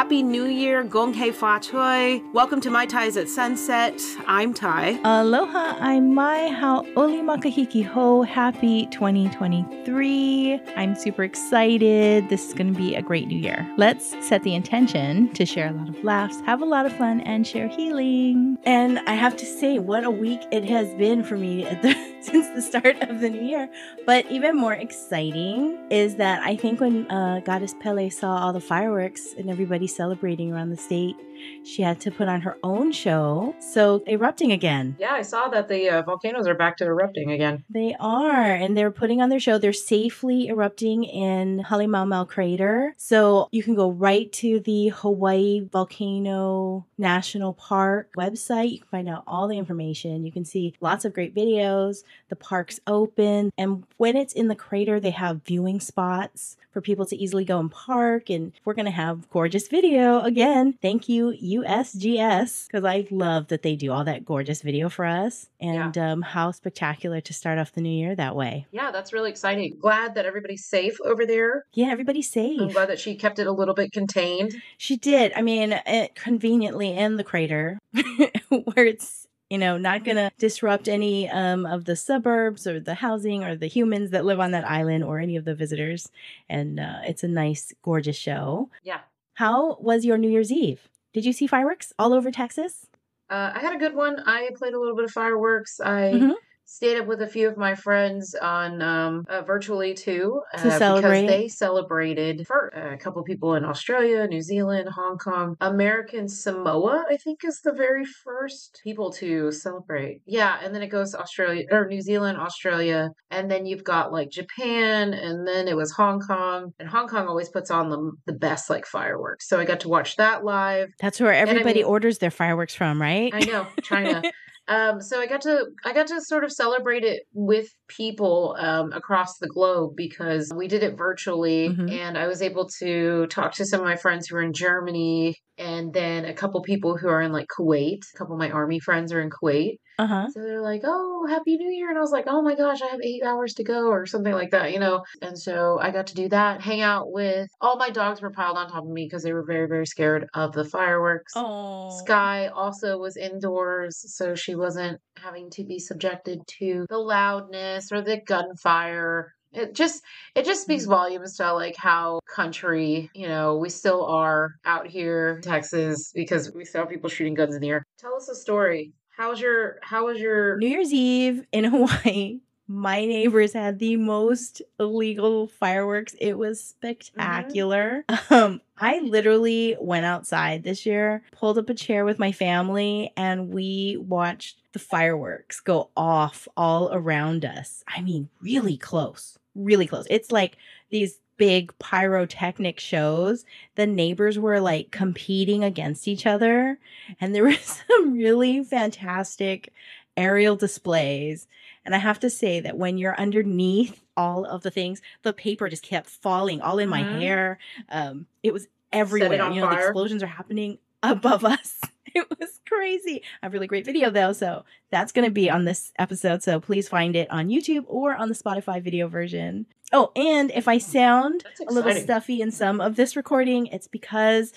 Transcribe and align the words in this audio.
Happy 0.00 0.22
New 0.22 0.46
Year, 0.46 0.82
Gong 0.82 1.12
Hei 1.12 1.30
Fa 1.30 1.60
Choi. 1.60 2.22
Welcome 2.32 2.62
to 2.62 2.70
My 2.70 2.86
Ties 2.86 3.18
at 3.18 3.28
Sunset. 3.28 4.00
I'm 4.26 4.54
Tai. 4.54 4.98
Aloha, 5.04 5.76
I'm 5.78 6.14
Mai. 6.14 6.48
How 6.48 6.86
Oli 6.96 7.20
Makahiki 7.20 7.84
Ho. 7.84 8.22
Happy 8.22 8.86
2023. 8.86 10.58
I'm 10.74 10.94
super 10.94 11.22
excited. 11.22 12.30
This 12.30 12.48
is 12.48 12.54
going 12.54 12.72
to 12.72 12.78
be 12.78 12.94
a 12.94 13.02
great 13.02 13.28
new 13.28 13.38
year. 13.38 13.70
Let's 13.76 14.16
set 14.26 14.42
the 14.42 14.54
intention 14.54 15.28
to 15.34 15.44
share 15.44 15.68
a 15.68 15.72
lot 15.72 15.90
of 15.90 16.02
laughs, 16.02 16.40
have 16.46 16.62
a 16.62 16.64
lot 16.64 16.86
of 16.86 16.96
fun, 16.96 17.20
and 17.20 17.46
share 17.46 17.68
healing. 17.68 18.56
And 18.64 19.00
I 19.00 19.12
have 19.12 19.36
to 19.36 19.44
say, 19.44 19.78
what 19.78 20.04
a 20.04 20.10
week 20.10 20.40
it 20.50 20.64
has 20.64 20.88
been 20.94 21.22
for 21.22 21.36
me 21.36 21.66
at 21.66 21.82
the, 21.82 21.94
since 22.30 22.48
the 22.48 22.62
start 22.62 23.02
of 23.02 23.20
the 23.20 23.28
new 23.28 23.42
year. 23.42 23.68
But 24.06 24.30
even 24.30 24.56
more 24.56 24.74
exciting 24.74 25.78
is 25.90 26.16
that 26.16 26.42
I 26.42 26.56
think 26.56 26.80
when 26.80 27.10
uh, 27.10 27.40
Goddess 27.44 27.74
Pele 27.80 28.08
saw 28.10 28.38
all 28.38 28.52
the 28.52 28.60
fireworks 28.60 29.34
and 29.36 29.50
everybody 29.50 29.86
celebrating 29.86 30.52
around 30.52 30.70
the 30.70 30.76
state, 30.76 31.16
she 31.64 31.82
had 31.82 32.00
to 32.00 32.10
put 32.10 32.28
on 32.28 32.42
her 32.42 32.56
own 32.62 32.92
show. 32.92 33.54
So 33.60 34.02
erupting 34.06 34.52
again. 34.52 34.96
Yeah, 34.98 35.12
I 35.12 35.22
saw 35.22 35.48
that 35.48 35.68
the 35.68 35.88
uh, 35.88 36.02
volcanoes 36.02 36.46
are 36.46 36.54
back 36.54 36.76
to 36.78 36.84
erupting 36.84 37.30
again. 37.30 37.64
They 37.70 37.96
are, 37.98 38.52
and 38.52 38.76
they're 38.76 38.90
putting 38.90 39.22
on 39.22 39.28
their 39.28 39.40
show. 39.40 39.58
They're 39.58 39.72
safely 39.72 40.48
erupting 40.48 41.04
in 41.04 41.64
Halemaumau 41.66 42.28
crater. 42.28 42.94
So 42.96 43.48
you 43.52 43.62
can 43.62 43.74
go 43.74 43.90
right 43.90 44.30
to 44.34 44.60
the 44.60 44.88
Hawaii 44.88 45.66
Volcano 45.70 46.86
National 46.98 47.54
Park 47.54 48.10
website. 48.16 48.72
You 48.72 48.78
can 48.80 48.88
find 48.88 49.08
out 49.08 49.24
all 49.26 49.48
the 49.48 49.58
information. 49.58 50.24
You 50.24 50.32
can 50.32 50.44
see 50.44 50.74
lots 50.80 51.04
of 51.04 51.14
great 51.14 51.34
videos. 51.34 52.02
The 52.30 52.36
park's 52.36 52.80
open, 52.86 53.52
and 53.58 53.84
when 53.96 54.16
it's 54.16 54.32
in 54.32 54.48
the 54.48 54.54
crater, 54.54 54.98
they 54.98 55.10
have 55.10 55.42
viewing 55.44 55.80
spots 55.80 56.56
for 56.70 56.80
people 56.80 57.04
to 57.06 57.16
easily 57.16 57.44
go 57.44 57.58
and 57.58 57.70
park. 57.70 58.30
And 58.30 58.52
we're 58.64 58.74
going 58.74 58.86
to 58.86 58.90
have 58.90 59.28
gorgeous 59.30 59.68
video 59.68 60.20
again. 60.20 60.74
Thank 60.80 61.08
you, 61.08 61.34
USGS, 61.42 62.66
because 62.66 62.84
I 62.84 63.06
love 63.10 63.48
that 63.48 63.62
they 63.62 63.76
do 63.76 63.92
all 63.92 64.04
that 64.04 64.24
gorgeous 64.24 64.62
video 64.62 64.88
for 64.88 65.04
us 65.04 65.48
and 65.60 65.96
yeah. 65.96 66.12
um, 66.12 66.22
how 66.22 66.52
spectacular 66.52 67.20
to 67.20 67.32
start 67.32 67.58
off 67.58 67.72
the 67.72 67.80
new 67.80 67.90
year 67.90 68.14
that 68.14 68.36
way. 68.36 68.66
Yeah, 68.70 68.90
that's 68.90 69.12
really 69.12 69.30
exciting. 69.30 69.76
Glad 69.80 70.14
that 70.14 70.26
everybody's 70.26 70.64
safe 70.64 70.98
over 71.04 71.26
there. 71.26 71.64
Yeah, 71.72 71.88
everybody's 71.88 72.30
safe. 72.30 72.60
I'm 72.60 72.68
glad 72.68 72.88
that 72.88 73.00
she 73.00 73.16
kept 73.16 73.38
it 73.38 73.46
a 73.46 73.52
little 73.52 73.74
bit 73.74 73.92
contained. 73.92 74.54
She 74.78 74.96
did. 74.96 75.32
I 75.34 75.42
mean, 75.42 75.72
it 75.86 76.14
conveniently 76.14 76.96
in 76.96 77.16
the 77.16 77.24
crater 77.24 77.78
where 78.48 78.86
it's 78.86 79.26
you 79.50 79.58
know, 79.58 79.76
not 79.76 80.04
going 80.04 80.16
to 80.16 80.30
disrupt 80.38 80.88
any 80.88 81.28
um, 81.28 81.66
of 81.66 81.84
the 81.84 81.96
suburbs 81.96 82.66
or 82.66 82.80
the 82.80 82.94
housing 82.94 83.44
or 83.44 83.56
the 83.56 83.66
humans 83.66 84.10
that 84.10 84.24
live 84.24 84.40
on 84.40 84.52
that 84.52 84.68
island 84.68 85.04
or 85.04 85.18
any 85.18 85.36
of 85.36 85.44
the 85.44 85.54
visitors. 85.54 86.08
And 86.48 86.78
uh, 86.78 87.00
it's 87.04 87.24
a 87.24 87.28
nice, 87.28 87.72
gorgeous 87.82 88.16
show. 88.16 88.70
Yeah. 88.84 89.00
How 89.34 89.76
was 89.80 90.04
your 90.04 90.16
New 90.18 90.30
Year's 90.30 90.52
Eve? 90.52 90.88
Did 91.12 91.24
you 91.24 91.32
see 91.32 91.48
fireworks 91.48 91.92
all 91.98 92.14
over 92.14 92.30
Texas? 92.30 92.86
Uh, 93.28 93.52
I 93.54 93.58
had 93.58 93.74
a 93.74 93.78
good 93.78 93.94
one. 93.94 94.20
I 94.24 94.50
played 94.56 94.74
a 94.74 94.78
little 94.78 94.94
bit 94.94 95.04
of 95.04 95.10
fireworks. 95.10 95.80
I 95.80 96.12
mm-hmm 96.14 96.32
stayed 96.70 96.98
up 96.98 97.06
with 97.06 97.20
a 97.20 97.26
few 97.26 97.48
of 97.48 97.56
my 97.56 97.74
friends 97.74 98.34
on 98.40 98.80
um, 98.80 99.24
uh, 99.28 99.42
virtually 99.42 99.92
too 99.92 100.40
uh, 100.54 100.58
to 100.58 100.94
because 100.96 101.26
they 101.26 101.48
celebrated 101.48 102.46
for 102.46 102.72
uh, 102.76 102.94
a 102.94 102.96
couple 102.96 103.22
people 103.24 103.56
in 103.56 103.64
Australia, 103.64 104.24
New 104.28 104.40
Zealand, 104.40 104.88
Hong 104.88 105.18
Kong, 105.18 105.56
American 105.60 106.28
Samoa. 106.28 107.04
I 107.10 107.16
think 107.16 107.40
is 107.44 107.60
the 107.62 107.72
very 107.72 108.04
first 108.04 108.80
people 108.84 109.10
to 109.14 109.50
celebrate. 109.50 110.22
Yeah, 110.26 110.58
and 110.62 110.72
then 110.72 110.82
it 110.82 110.88
goes 110.88 111.12
Australia 111.12 111.66
or 111.72 111.88
New 111.88 112.00
Zealand, 112.00 112.38
Australia, 112.38 113.10
and 113.32 113.50
then 113.50 113.66
you've 113.66 113.84
got 113.84 114.12
like 114.12 114.30
Japan, 114.30 115.12
and 115.12 115.46
then 115.46 115.66
it 115.66 115.76
was 115.76 115.90
Hong 115.90 116.20
Kong, 116.20 116.72
and 116.78 116.88
Hong 116.88 117.08
Kong 117.08 117.26
always 117.26 117.48
puts 117.48 117.72
on 117.72 117.90
the 117.90 118.12
the 118.26 118.38
best 118.38 118.70
like 118.70 118.86
fireworks. 118.86 119.48
So 119.48 119.58
I 119.58 119.64
got 119.64 119.80
to 119.80 119.88
watch 119.88 120.16
that 120.16 120.44
live. 120.44 120.90
That's 121.00 121.18
where 121.18 121.32
everybody 121.32 121.80
I 121.80 121.82
mean, 121.82 121.90
orders 121.90 122.18
their 122.18 122.30
fireworks 122.30 122.76
from, 122.76 123.02
right? 123.02 123.34
I 123.34 123.40
know, 123.40 123.66
China. 123.82 124.22
Um, 124.70 125.00
so 125.02 125.20
I 125.20 125.26
got 125.26 125.40
to 125.42 125.66
I 125.84 125.92
got 125.92 126.06
to 126.06 126.20
sort 126.22 126.44
of 126.44 126.52
celebrate 126.52 127.02
it 127.02 127.24
with 127.34 127.68
people 127.90 128.56
um, 128.58 128.92
across 128.92 129.38
the 129.38 129.48
globe 129.48 129.92
because 129.96 130.50
we 130.54 130.68
did 130.68 130.82
it 130.82 130.96
virtually, 130.96 131.68
mm-hmm. 131.68 131.88
and 131.88 132.16
I 132.16 132.26
was 132.26 132.42
able 132.42 132.68
to 132.78 133.26
talk 133.26 133.54
to 133.54 133.66
some 133.66 133.80
of 133.80 133.86
my 133.86 133.96
friends 133.96 134.28
who 134.28 134.36
are 134.36 134.42
in 134.42 134.52
Germany, 134.52 135.36
and 135.58 135.92
then 135.92 136.24
a 136.24 136.34
couple 136.34 136.62
people 136.62 136.96
who 136.96 137.08
are 137.08 137.20
in 137.20 137.32
like 137.32 137.48
Kuwait. 137.48 138.00
A 138.14 138.18
couple 138.18 138.34
of 138.34 138.38
my 138.38 138.50
army 138.50 138.80
friends 138.80 139.12
are 139.12 139.20
in 139.20 139.30
Kuwait, 139.30 139.76
uh-huh. 140.00 140.28
So 140.30 140.40
they're 140.40 140.62
like, 140.62 140.80
"Oh, 140.82 141.26
happy 141.28 141.58
New 141.58 141.68
Year!" 141.68 141.90
And 141.90 141.98
I 141.98 142.00
was 142.00 142.10
like, 142.10 142.24
"Oh 142.26 142.40
my 142.40 142.54
gosh, 142.54 142.80
I 142.80 142.86
have 142.86 143.02
eight 143.02 143.22
hours 143.22 143.52
to 143.54 143.64
go," 143.64 143.88
or 143.88 144.06
something 144.06 144.32
like 144.32 144.50
that, 144.52 144.72
you 144.72 144.78
know. 144.78 145.04
And 145.20 145.38
so 145.38 145.78
I 145.78 145.90
got 145.90 146.06
to 146.06 146.14
do 146.14 146.26
that, 146.30 146.62
hang 146.62 146.80
out 146.80 147.12
with 147.12 147.48
all 147.60 147.76
my 147.76 147.90
dogs 147.90 148.22
were 148.22 148.30
piled 148.30 148.56
on 148.56 148.70
top 148.70 148.84
of 148.84 148.90
me 148.90 149.04
because 149.04 149.22
they 149.22 149.34
were 149.34 149.44
very, 149.44 149.68
very 149.68 149.84
scared 149.84 150.26
of 150.32 150.52
the 150.52 150.64
fireworks. 150.64 151.34
Oh. 151.36 151.90
Sky 151.98 152.46
also 152.48 152.96
was 152.96 153.18
indoors, 153.18 154.02
so 154.16 154.34
she 154.34 154.54
wasn't 154.54 154.98
having 155.22 155.50
to 155.50 155.64
be 155.64 155.78
subjected 155.78 156.40
to 156.58 156.86
the 156.88 156.98
loudness 156.98 157.92
or 157.92 158.00
the 158.00 158.20
gunfire 158.26 159.34
it 159.52 159.74
just 159.74 160.02
it 160.36 160.44
just 160.44 160.62
speaks 160.62 160.84
mm-hmm. 160.84 160.92
volumes 160.92 161.36
to 161.36 161.52
like 161.52 161.74
how 161.76 162.20
country 162.32 163.10
you 163.14 163.26
know 163.26 163.56
we 163.56 163.68
still 163.68 164.04
are 164.06 164.54
out 164.64 164.86
here 164.86 165.36
in 165.36 165.42
texas 165.42 166.12
because 166.14 166.52
we 166.52 166.64
still 166.64 166.82
have 166.82 166.90
people 166.90 167.10
shooting 167.10 167.34
guns 167.34 167.54
in 167.54 167.60
the 167.60 167.68
air 167.68 167.84
tell 167.98 168.14
us 168.14 168.28
a 168.28 168.34
story 168.34 168.92
how 169.20 169.28
was 169.28 169.40
your 169.42 169.76
how 169.82 170.06
was 170.06 170.18
your 170.18 170.56
New 170.56 170.66
Year's 170.66 170.94
Eve 170.94 171.44
in 171.52 171.64
Hawaii? 171.72 172.40
My 172.72 173.04
neighbors 173.04 173.52
had 173.52 173.80
the 173.80 173.96
most 173.96 174.62
illegal 174.78 175.48
fireworks. 175.48 176.14
It 176.20 176.38
was 176.38 176.62
spectacular. 176.62 178.04
Mm-hmm. 178.08 178.32
Um, 178.32 178.60
I 178.78 179.00
literally 179.00 179.76
went 179.80 180.06
outside 180.06 180.62
this 180.62 180.86
year, 180.86 181.24
pulled 181.32 181.58
up 181.58 181.68
a 181.68 181.74
chair 181.74 182.04
with 182.04 182.20
my 182.20 182.30
family, 182.30 183.12
and 183.16 183.52
we 183.52 183.96
watched 184.00 184.60
the 184.72 184.78
fireworks 184.78 185.58
go 185.58 185.90
off 185.96 186.46
all 186.56 186.94
around 186.94 187.44
us. 187.44 187.82
I 187.88 188.02
mean, 188.02 188.28
really 188.40 188.76
close, 188.76 189.36
really 189.56 189.88
close. 189.88 190.06
It's 190.08 190.30
like 190.30 190.56
these 190.90 191.18
big 191.38 191.76
pyrotechnic 191.80 192.78
shows, 192.78 193.44
the 193.74 193.86
neighbors 193.86 194.38
were 194.38 194.60
like 194.60 194.92
competing 194.92 195.64
against 195.64 196.06
each 196.06 196.24
other. 196.24 196.78
And 197.20 197.34
there 197.34 197.42
were 197.42 197.54
some 197.62 198.12
really 198.12 198.62
fantastic 198.62 199.72
aerial 200.16 200.54
displays. 200.54 201.48
And 201.84 201.94
I 201.94 201.98
have 201.98 202.20
to 202.20 202.30
say 202.30 202.60
that 202.60 202.76
when 202.76 202.98
you're 202.98 203.18
underneath 203.18 204.02
all 204.16 204.44
of 204.44 204.62
the 204.62 204.70
things, 204.70 205.00
the 205.22 205.32
paper 205.32 205.68
just 205.68 205.82
kept 205.82 206.08
falling 206.08 206.60
all 206.60 206.78
in 206.78 206.88
my 206.88 207.02
mm-hmm. 207.02 207.20
hair. 207.20 207.58
Um, 207.88 208.26
it 208.42 208.52
was 208.52 208.68
everywhere. 208.92 209.32
You 209.32 209.60
know, 209.60 209.68
fire. 209.68 209.80
the 209.80 209.86
explosions 209.86 210.22
are 210.22 210.28
happening 210.28 210.78
above 211.02 211.44
us. 211.56 211.80
It 212.12 212.26
was 212.40 212.60
crazy. 212.68 213.22
I 213.40 213.46
have 213.46 213.52
a 213.52 213.54
really 213.54 213.68
great 213.68 213.84
video 213.84 214.10
though, 214.10 214.32
so 214.32 214.64
that's 214.90 215.12
going 215.12 215.26
to 215.26 215.30
be 215.30 215.48
on 215.48 215.64
this 215.64 215.92
episode. 215.96 216.42
So 216.42 216.58
please 216.58 216.88
find 216.88 217.14
it 217.14 217.30
on 217.30 217.48
YouTube 217.48 217.84
or 217.86 218.16
on 218.16 218.28
the 218.28 218.34
Spotify 218.34 218.82
video 218.82 219.06
version. 219.06 219.66
Oh, 219.92 220.10
and 220.16 220.50
if 220.52 220.68
I 220.68 220.78
sound 220.78 221.44
a 221.68 221.72
little 221.72 221.94
stuffy 221.94 222.40
in 222.40 222.50
some 222.50 222.80
of 222.80 222.96
this 222.96 223.16
recording, 223.16 223.66
it's 223.68 223.88
because 223.88 224.52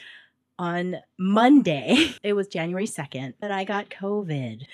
on 0.60 0.98
Monday, 1.18 2.14
it 2.24 2.34
was 2.34 2.48
January 2.48 2.88
2nd, 2.88 3.34
that 3.42 3.52
I 3.52 3.64
got 3.64 3.90
COVID. 3.90 4.66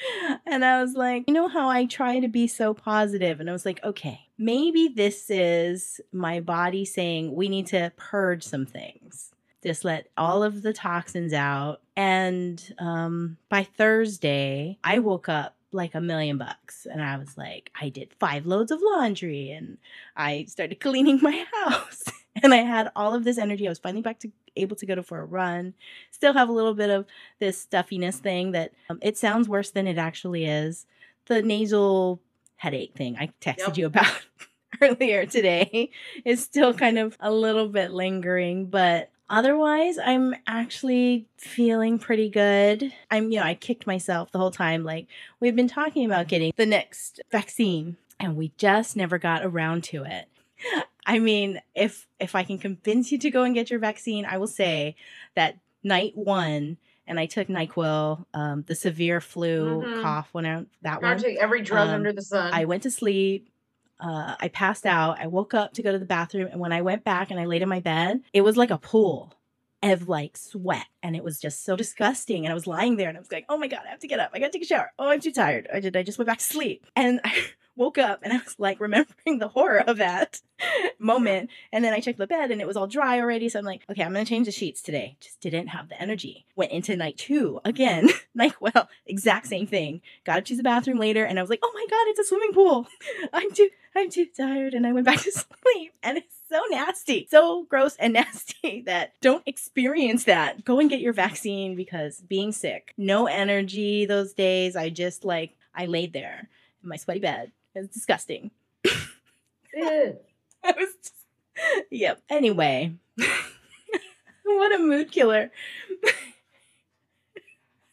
And 0.45 0.65
I 0.65 0.81
was 0.81 0.93
like, 0.93 1.25
you 1.27 1.33
know 1.33 1.47
how 1.47 1.69
I 1.69 1.85
try 1.85 2.19
to 2.19 2.27
be 2.27 2.47
so 2.47 2.73
positive? 2.73 3.39
And 3.39 3.49
I 3.49 3.53
was 3.53 3.65
like, 3.65 3.83
okay, 3.83 4.21
maybe 4.37 4.89
this 4.89 5.29
is 5.29 6.01
my 6.11 6.39
body 6.39 6.85
saying 6.85 7.33
we 7.33 7.49
need 7.49 7.67
to 7.67 7.91
purge 7.97 8.43
some 8.43 8.65
things. 8.65 9.31
Just 9.61 9.83
let 9.83 10.07
all 10.17 10.43
of 10.43 10.61
the 10.61 10.71
toxins 10.73 11.33
out. 11.33 11.81
And 11.95 12.63
um, 12.79 13.37
by 13.49 13.63
Thursday, 13.63 14.77
I 14.83 14.99
woke 14.99 15.27
up 15.27 15.55
like 15.71 15.95
a 15.95 16.01
million 16.01 16.37
bucks. 16.37 16.87
And 16.89 17.01
I 17.01 17.17
was 17.17 17.37
like, 17.37 17.71
I 17.79 17.89
did 17.89 18.13
five 18.19 18.45
loads 18.45 18.71
of 18.71 18.79
laundry 18.81 19.51
and 19.51 19.77
I 20.15 20.45
started 20.45 20.79
cleaning 20.79 21.19
my 21.21 21.45
house. 21.53 22.03
and 22.43 22.53
I 22.53 22.57
had 22.57 22.91
all 22.95 23.13
of 23.13 23.23
this 23.23 23.37
energy. 23.37 23.67
I 23.67 23.69
was 23.69 23.79
finally 23.79 24.01
back 24.01 24.19
to 24.19 24.31
able 24.55 24.75
to 24.77 24.85
go 24.85 24.95
to 24.95 25.03
for 25.03 25.19
a 25.19 25.25
run. 25.25 25.73
Still 26.11 26.33
have 26.33 26.49
a 26.49 26.53
little 26.53 26.73
bit 26.73 26.89
of 26.89 27.05
this 27.39 27.61
stuffiness 27.61 28.17
thing 28.17 28.51
that 28.51 28.71
um, 28.89 28.99
it 29.01 29.17
sounds 29.17 29.47
worse 29.47 29.71
than 29.71 29.87
it 29.87 29.97
actually 29.97 30.45
is. 30.45 30.85
The 31.25 31.41
nasal 31.41 32.19
headache 32.57 32.93
thing 32.95 33.17
I 33.17 33.27
texted 33.41 33.59
yep. 33.59 33.77
you 33.77 33.85
about 33.87 34.25
earlier 34.81 35.25
today 35.25 35.91
is 36.25 36.43
still 36.43 36.73
kind 36.73 36.99
of 36.99 37.17
a 37.19 37.31
little 37.31 37.67
bit 37.69 37.91
lingering, 37.91 38.65
but 38.67 39.11
Otherwise, 39.31 39.99
I'm 39.99 40.35
actually 40.47 41.27
feeling 41.37 41.99
pretty 41.99 42.29
good. 42.29 42.91
I'm, 43.11 43.31
you 43.31 43.39
know, 43.39 43.45
I 43.45 43.53
kicked 43.53 43.85
myself 43.85 44.31
the 44.31 44.39
whole 44.39 44.49
time. 44.49 44.83
Like, 44.83 45.05
we've 45.39 45.55
been 45.55 45.67
talking 45.67 46.05
about 46.05 46.27
getting 46.27 46.51
the 46.57 46.65
next 46.65 47.21
vaccine, 47.31 47.97
and 48.19 48.35
we 48.35 48.51
just 48.57 48.95
never 48.95 49.19
got 49.19 49.45
around 49.45 49.83
to 49.85 50.03
it. 50.03 50.27
I 51.09 51.19
mean, 51.19 51.59
if 51.75 52.07
if 52.19 52.35
I 52.35 52.43
can 52.43 52.57
convince 52.57 53.11
you 53.11 53.17
to 53.19 53.31
go 53.31 53.43
and 53.43 53.53
get 53.53 53.69
your 53.69 53.79
vaccine, 53.79 54.25
I 54.25 54.37
will 54.37 54.47
say 54.47 54.95
that 55.35 55.57
night 55.83 56.15
one, 56.15 56.77
and 57.07 57.19
I 57.19 57.25
took 57.25 57.47
Nyquil, 57.47 58.25
um, 58.33 58.63
the 58.67 58.75
severe 58.75 59.19
flu 59.19 59.81
mm-hmm. 59.81 60.01
cough 60.01 60.29
when 60.31 60.45
I 60.45 60.65
that 60.83 61.01
one. 61.01 61.17
take 61.17 61.37
every 61.39 61.61
drug 61.61 61.89
um, 61.89 61.95
under 61.95 62.13
the 62.13 62.21
sun. 62.21 62.53
I 62.53 62.65
went 62.65 62.83
to 62.83 62.91
sleep 62.91 63.49
uh, 63.99 64.35
I 64.39 64.47
passed 64.47 64.85
out. 64.85 65.19
I 65.19 65.27
woke 65.27 65.53
up 65.53 65.73
to 65.73 65.81
go 65.81 65.91
to 65.91 65.99
the 65.99 66.05
bathroom, 66.05 66.47
and 66.51 66.59
when 66.59 66.71
I 66.71 66.81
went 66.81 67.03
back 67.03 67.31
and 67.31 67.39
I 67.39 67.45
laid 67.45 67.61
in 67.61 67.69
my 67.69 67.79
bed, 67.79 68.21
it 68.33 68.41
was 68.41 68.57
like 68.57 68.71
a 68.71 68.77
pool. 68.77 69.33
of 69.81 70.09
like 70.09 70.35
sweat 70.35 70.87
and 71.01 71.15
it 71.15 71.23
was 71.23 71.39
just 71.39 71.63
so 71.63 71.73
disgusting 71.73 72.45
and 72.45 72.51
i 72.51 72.53
was 72.53 72.67
lying 72.67 72.97
there 72.97 73.07
and 73.07 73.17
i 73.17 73.21
was 73.21 73.31
like 73.31 73.45
oh 73.47 73.57
my 73.57 73.67
god 73.67 73.79
i 73.85 73.89
have 73.89 73.99
to 73.99 74.09
get 74.09 74.19
up 74.19 74.29
i 74.33 74.39
gotta 74.39 74.51
take 74.51 74.61
a 74.61 74.65
shower 74.65 74.91
oh 74.99 75.07
i'm 75.07 75.21
too 75.21 75.31
tired 75.31 75.69
i 75.73 75.79
did 75.79 75.95
i 75.95 76.03
just 76.03 76.17
went 76.17 76.27
back 76.27 76.39
to 76.39 76.43
sleep 76.43 76.85
and 76.97 77.21
i 77.23 77.31
woke 77.79 77.97
up 77.97 78.19
and 78.21 78.33
i 78.33 78.37
was 78.37 78.55
like 78.59 78.79
remembering 78.79 79.39
the 79.39 79.47
horror 79.47 79.79
of 79.79 79.97
that 79.97 80.41
moment. 80.99 81.49
And 81.71 81.83
then 81.83 81.93
i 81.93 82.01
checked 82.01 82.19
the 82.19 82.27
bed 82.27 82.51
and 82.51 82.59
it 82.61 82.67
was 82.67 82.75
all 82.75 82.87
dry 82.87 83.19
already. 83.19 83.47
So 83.49 83.59
i'm 83.59 83.65
like 83.65 83.85
okay 83.89 84.03
i'm 84.03 84.13
gonna 84.13 84.25
change 84.25 84.45
the 84.45 84.51
sheets 84.51 84.81
today. 84.81 85.17
Just 85.21 85.39
didn't 85.39 85.67
have 85.67 85.89
the 85.89 85.99
energy. 85.99 86.45
Went 86.55 86.71
into 86.71 86.95
night 86.95 87.17
two 87.17 87.59
again. 87.65 88.09
Like, 88.35 88.61
well, 88.61 88.87
exact 89.05 89.47
same 89.47 89.67
thing. 89.67 90.01
Got 90.23 90.35
to 90.35 90.41
to 90.41 90.55
the 90.55 90.63
bathroom 90.63 90.97
later. 90.97 91.25
And 91.25 91.39
i 91.39 91.41
was 91.41 91.49
like 91.49 91.59
oh 91.63 91.71
my 91.73 91.85
god 91.89 92.09
it's 92.09 92.19
a 92.19 92.23
swimming 92.23 92.53
pool. 92.53 92.87
I'm 93.33 93.51
too 93.51 93.69
i'm 93.95 94.09
too 94.09 94.27
tired. 94.37 94.73
And 94.73 94.85
i 94.85 94.91
went 94.91 95.05
back 95.05 95.21
to 95.21 95.31
sleep. 95.31 95.93
And 96.03 96.17
it's 96.17 96.35
so 96.49 96.61
nasty, 96.69 97.27
so 97.29 97.63
gross 97.63 97.95
and 97.97 98.13
nasty 98.13 98.81
that 98.85 99.13
don't 99.21 99.43
experience 99.45 100.25
that. 100.25 100.65
Go 100.65 100.79
and 100.79 100.89
get 100.89 101.01
your 101.01 101.13
vaccine 101.13 101.75
because 101.75 102.21
being 102.21 102.51
sick, 102.51 102.93
no 102.97 103.27
energy 103.27 104.05
those 104.05 104.33
days. 104.33 104.75
I 104.75 104.89
just 104.89 105.23
like, 105.23 105.55
I 105.75 105.85
laid 105.85 106.13
there 106.13 106.49
in 106.83 106.89
my 106.89 106.97
sweaty 106.97 107.19
bed. 107.19 107.51
It 107.75 107.79
was 107.79 107.87
disgusting. 107.89 108.51
Ew. 109.73 110.17
I 110.63 110.71
was 110.71 110.93
just, 111.01 111.13
yep. 111.91 112.21
Anyway, 112.29 112.95
what 114.43 114.75
a 114.75 114.79
mood 114.79 115.11
killer. 115.11 115.51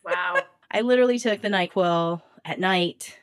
Wow. 0.05 0.43
I 0.71 0.81
literally 0.83 1.19
took 1.19 1.43
the 1.43 1.49
NyQuil 1.49 2.23
at 2.45 2.61
night. 2.61 3.19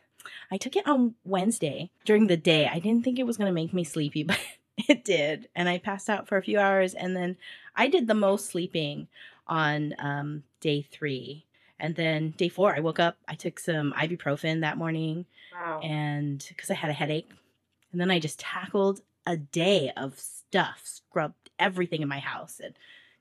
I 0.52 0.58
took 0.58 0.76
it 0.76 0.88
on 0.88 1.16
Wednesday 1.24 1.90
during 2.06 2.28
the 2.28 2.38
day. 2.38 2.68
I 2.68 2.80
didn't 2.80 3.04
think 3.04 3.18
it 3.18 3.26
was 3.26 3.38
going 3.38 3.50
to 3.50 3.54
make 3.54 3.74
me 3.74 3.84
sleepy, 3.84 4.24
but 4.24 4.40
it 4.78 5.04
did. 5.04 5.48
And 5.56 5.70
I 5.70 5.78
passed 5.78 6.10
out 6.10 6.28
for 6.28 6.38
a 6.38 6.44
few 6.44 6.60
hours. 6.60 6.94
And 6.94 7.16
then 7.16 7.38
I 7.76 7.88
did 7.88 8.08
the 8.08 8.14
most 8.14 8.48
sleeping 8.48 9.08
on 9.48 9.96
um, 10.00 10.44
day 10.60 10.82
three. 10.82 11.46
And 11.84 11.96
then 11.96 12.32
day 12.38 12.48
four, 12.48 12.74
I 12.76 12.80
woke 12.80 13.00
up. 13.00 13.18
I 13.28 13.36
took 13.36 13.60
some 13.60 13.94
ibuprofen 13.94 14.62
that 14.62 14.78
morning 14.78 15.26
Wow. 15.54 15.82
and 15.84 16.44
because 16.48 16.72
I 16.72 16.76
had 16.76 16.90
a 16.90 16.94
headache. 16.94 17.30
And 17.92 18.00
then 18.02 18.10
I 18.10 18.20
just 18.20 18.40
tackled 18.40 19.02
a 19.28 19.36
day 19.38 19.92
of 19.98 20.18
stuff, 20.18 20.82
scrubbed 20.86 21.50
everything 21.60 22.02
in 22.02 22.08
my 22.08 22.20
house 22.20 22.60
and 22.64 22.74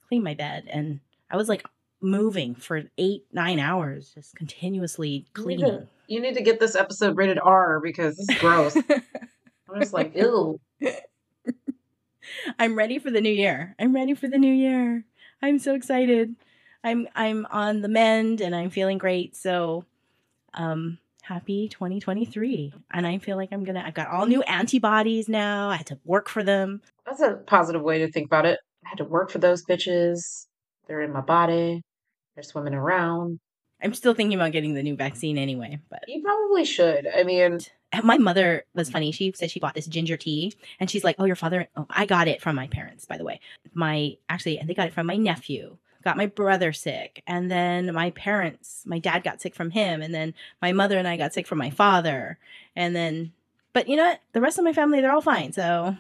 cleaned 0.08 0.24
my 0.24 0.34
bed. 0.34 0.68
And 0.70 1.00
I 1.28 1.36
was 1.36 1.48
like 1.48 1.64
moving 2.00 2.54
for 2.54 2.84
eight, 2.98 3.24
nine 3.32 3.58
hours, 3.58 4.12
just 4.14 4.36
continuously 4.36 5.08
You 5.08 5.18
need, 5.18 5.34
cleaning. 5.34 5.64
to, 5.66 5.88
you 6.06 6.20
need 6.20 6.34
to 6.36 6.42
get 6.42 6.60
this 6.60 6.76
episode 6.76 7.16
rated 7.16 7.38
R 7.40 7.80
because 7.80 8.16
this 8.16 8.28
is 8.28 8.38
gross. 8.38 8.76
I'm 9.68 9.80
just 9.80 9.92
like, 9.92 10.14
ew. 10.16 10.60
I'm 12.58 12.76
ready 12.76 12.98
for 13.00 13.10
the 13.10 13.20
new 13.20 13.32
year. 13.32 13.74
I'm 13.78 13.92
ready 13.94 14.14
for 14.14 14.28
the 14.28 14.38
new 14.38 14.52
year. 14.52 15.04
I'm 15.42 15.58
so 15.58 15.74
excited. 15.74 16.36
I'm 16.84 17.08
I'm 17.14 17.46
on 17.50 17.80
the 17.80 17.88
mend 17.88 18.40
and 18.40 18.54
I'm 18.54 18.70
feeling 18.70 18.98
great. 18.98 19.36
So 19.36 19.84
um 20.54 20.98
happy 21.22 21.68
2023. 21.68 22.74
And 22.90 23.06
I 23.06 23.18
feel 23.18 23.36
like 23.36 23.50
I'm 23.52 23.64
going 23.64 23.76
to 23.76 23.86
I've 23.86 23.94
got 23.94 24.08
all 24.08 24.26
new 24.26 24.42
antibodies 24.42 25.28
now. 25.28 25.70
I 25.70 25.76
had 25.76 25.86
to 25.86 25.98
work 26.04 26.28
for 26.28 26.42
them. 26.42 26.82
That's 27.06 27.20
a 27.20 27.34
positive 27.46 27.82
way 27.82 28.00
to 28.00 28.10
think 28.10 28.26
about 28.26 28.44
it. 28.44 28.58
I 28.84 28.88
had 28.88 28.98
to 28.98 29.04
work 29.04 29.30
for 29.30 29.38
those 29.38 29.64
bitches. 29.64 30.46
They're 30.86 31.00
in 31.00 31.12
my 31.12 31.20
body. 31.20 31.82
They're 32.34 32.42
swimming 32.42 32.74
around. 32.74 33.38
I'm 33.82 33.94
still 33.94 34.14
thinking 34.14 34.38
about 34.38 34.52
getting 34.52 34.74
the 34.74 34.82
new 34.82 34.94
vaccine 34.94 35.38
anyway, 35.38 35.78
but 35.90 36.04
You 36.06 36.22
probably 36.22 36.64
should. 36.64 37.06
I 37.06 37.24
mean, 37.24 37.60
my 38.04 38.16
mother 38.16 38.64
was 38.74 38.88
funny. 38.88 39.10
She 39.10 39.32
said 39.34 39.50
she 39.50 39.58
bought 39.58 39.74
this 39.74 39.86
ginger 39.88 40.16
tea, 40.16 40.54
and 40.78 40.88
she's 40.88 41.02
like, 41.02 41.16
"Oh, 41.18 41.24
your 41.24 41.36
father." 41.36 41.68
Oh, 41.76 41.86
I 41.90 42.06
got 42.06 42.28
it 42.28 42.40
from 42.40 42.54
my 42.54 42.68
parents, 42.68 43.04
by 43.06 43.18
the 43.18 43.24
way. 43.24 43.40
My 43.74 44.16
actually, 44.28 44.58
and 44.58 44.68
they 44.68 44.74
got 44.74 44.86
it 44.86 44.94
from 44.94 45.06
my 45.06 45.16
nephew. 45.16 45.78
Got 46.02 46.16
my 46.16 46.26
brother 46.26 46.72
sick, 46.72 47.22
and 47.26 47.50
then 47.50 47.92
my 47.94 48.10
parents. 48.10 48.82
My 48.86 48.98
dad 48.98 49.22
got 49.22 49.40
sick 49.40 49.54
from 49.54 49.70
him, 49.70 50.02
and 50.02 50.14
then 50.14 50.34
my 50.60 50.72
mother 50.72 50.98
and 50.98 51.06
I 51.06 51.16
got 51.16 51.32
sick 51.32 51.46
from 51.46 51.58
my 51.58 51.70
father, 51.70 52.38
and 52.74 52.94
then. 52.94 53.32
But 53.72 53.88
you 53.88 53.96
know 53.96 54.04
what? 54.04 54.20
The 54.32 54.40
rest 54.40 54.58
of 54.58 54.64
my 54.64 54.72
family, 54.72 55.00
they're 55.00 55.12
all 55.12 55.22
fine. 55.22 55.52
So 55.52 55.96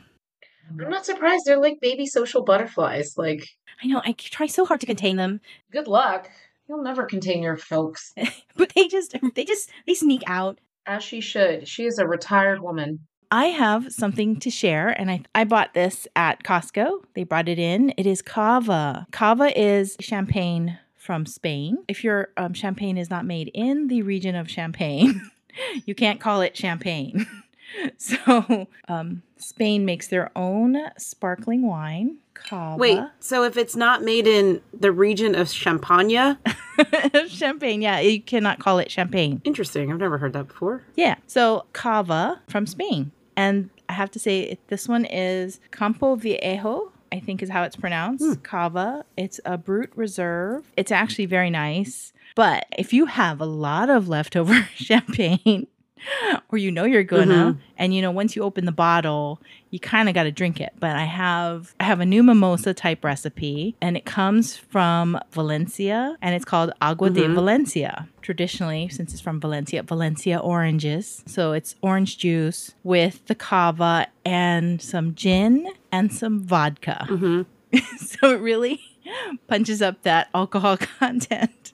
I'm 0.80 0.90
not 0.90 1.06
surprised. 1.06 1.44
They're 1.46 1.58
like 1.58 1.80
baby 1.80 2.06
social 2.06 2.42
butterflies. 2.42 3.16
Like, 3.16 3.48
I 3.82 3.86
know 3.86 4.02
I 4.04 4.12
try 4.12 4.46
so 4.46 4.64
hard 4.64 4.80
to 4.80 4.86
contain 4.86 5.16
them, 5.16 5.40
good 5.70 5.88
luck. 5.88 6.30
You'll 6.68 6.82
never 6.82 7.04
contain 7.04 7.42
your 7.42 7.56
folks. 7.56 8.14
but 8.56 8.72
they 8.74 8.88
just, 8.88 9.16
they 9.34 9.44
just, 9.44 9.70
they 9.86 9.94
sneak 9.94 10.22
out. 10.26 10.58
As 10.86 11.02
she 11.02 11.20
should. 11.20 11.68
She 11.68 11.84
is 11.84 11.98
a 11.98 12.06
retired 12.06 12.60
woman. 12.62 13.00
I 13.32 13.46
have 13.46 13.90
something 13.90 14.38
to 14.40 14.50
share, 14.50 14.88
and 14.88 15.10
I, 15.10 15.22
I 15.34 15.44
bought 15.44 15.72
this 15.72 16.06
at 16.14 16.42
Costco. 16.42 17.02
They 17.14 17.24
brought 17.24 17.48
it 17.48 17.58
in. 17.58 17.94
It 17.96 18.06
is 18.06 18.20
Cava. 18.20 19.06
Cava 19.10 19.58
is 19.58 19.96
champagne 20.00 20.78
from 20.98 21.24
Spain. 21.24 21.78
If 21.88 22.04
your 22.04 22.28
um, 22.36 22.52
champagne 22.52 22.98
is 22.98 23.08
not 23.08 23.24
made 23.24 23.50
in 23.54 23.88
the 23.88 24.02
region 24.02 24.34
of 24.34 24.50
Champagne, 24.50 25.30
you 25.86 25.94
can't 25.94 26.20
call 26.20 26.42
it 26.42 26.58
champagne. 26.58 27.26
so, 27.96 28.66
um, 28.88 29.22
Spain 29.38 29.86
makes 29.86 30.08
their 30.08 30.30
own 30.36 30.76
sparkling 30.98 31.66
wine, 31.66 32.18
Cava. 32.34 32.76
Wait, 32.76 33.00
so 33.18 33.44
if 33.44 33.56
it's 33.56 33.74
not 33.74 34.02
made 34.02 34.26
in 34.26 34.60
the 34.78 34.92
region 34.92 35.34
of 35.34 35.50
Champagne, 35.50 36.36
champagne, 37.28 37.80
yeah, 37.80 37.98
you 38.00 38.20
cannot 38.20 38.58
call 38.58 38.78
it 38.78 38.90
champagne. 38.90 39.40
interesting. 39.44 39.90
I've 39.90 39.98
never 39.98 40.18
heard 40.18 40.34
that 40.34 40.48
before. 40.48 40.82
Yeah. 40.96 41.14
So 41.26 41.64
cava 41.72 42.42
from 42.46 42.66
Spain. 42.66 43.10
And 43.36 43.70
I 43.88 43.94
have 43.94 44.10
to 44.12 44.18
say, 44.18 44.58
this 44.68 44.88
one 44.88 45.04
is 45.04 45.60
Campo 45.70 46.14
Viejo, 46.16 46.92
I 47.12 47.20
think 47.20 47.42
is 47.42 47.50
how 47.50 47.62
it's 47.62 47.76
pronounced. 47.76 48.24
Hmm. 48.24 48.34
Cava. 48.42 49.04
It's 49.16 49.40
a 49.44 49.58
brut 49.58 49.90
reserve. 49.96 50.70
It's 50.76 50.90
actually 50.90 51.26
very 51.26 51.50
nice. 51.50 52.12
But 52.34 52.66
if 52.78 52.92
you 52.94 53.06
have 53.06 53.40
a 53.40 53.46
lot 53.46 53.90
of 53.90 54.08
leftover 54.08 54.68
champagne, 54.74 55.66
or 56.50 56.58
you 56.58 56.70
know 56.70 56.84
you're 56.84 57.02
gonna, 57.02 57.52
mm-hmm. 57.52 57.60
and 57.76 57.94
you 57.94 58.02
know 58.02 58.10
once 58.10 58.36
you 58.36 58.42
open 58.42 58.64
the 58.64 58.72
bottle, 58.72 59.40
you 59.70 59.78
kind 59.78 60.08
of 60.08 60.14
got 60.14 60.24
to 60.24 60.32
drink 60.32 60.60
it. 60.60 60.72
But 60.78 60.96
I 60.96 61.04
have 61.04 61.74
I 61.80 61.84
have 61.84 62.00
a 62.00 62.06
new 62.06 62.22
mimosa 62.22 62.74
type 62.74 63.04
recipe, 63.04 63.74
and 63.80 63.96
it 63.96 64.04
comes 64.04 64.56
from 64.56 65.18
Valencia, 65.32 66.16
and 66.20 66.34
it's 66.34 66.44
called 66.44 66.72
Agua 66.80 67.10
de 67.10 67.22
mm-hmm. 67.22 67.34
Valencia. 67.34 68.08
Traditionally, 68.20 68.88
since 68.88 69.12
it's 69.12 69.20
from 69.20 69.40
Valencia, 69.40 69.82
Valencia 69.82 70.38
oranges. 70.38 71.24
So 71.26 71.52
it's 71.52 71.74
orange 71.82 72.18
juice 72.18 72.74
with 72.84 73.24
the 73.26 73.34
cava 73.34 74.06
and 74.24 74.80
some 74.80 75.14
gin 75.14 75.68
and 75.90 76.12
some 76.12 76.40
vodka. 76.40 77.06
Mm-hmm. 77.08 77.96
so 77.96 78.34
it 78.34 78.40
really 78.40 78.80
punches 79.48 79.82
up 79.82 80.02
that 80.02 80.28
alcohol 80.34 80.76
content, 80.76 81.72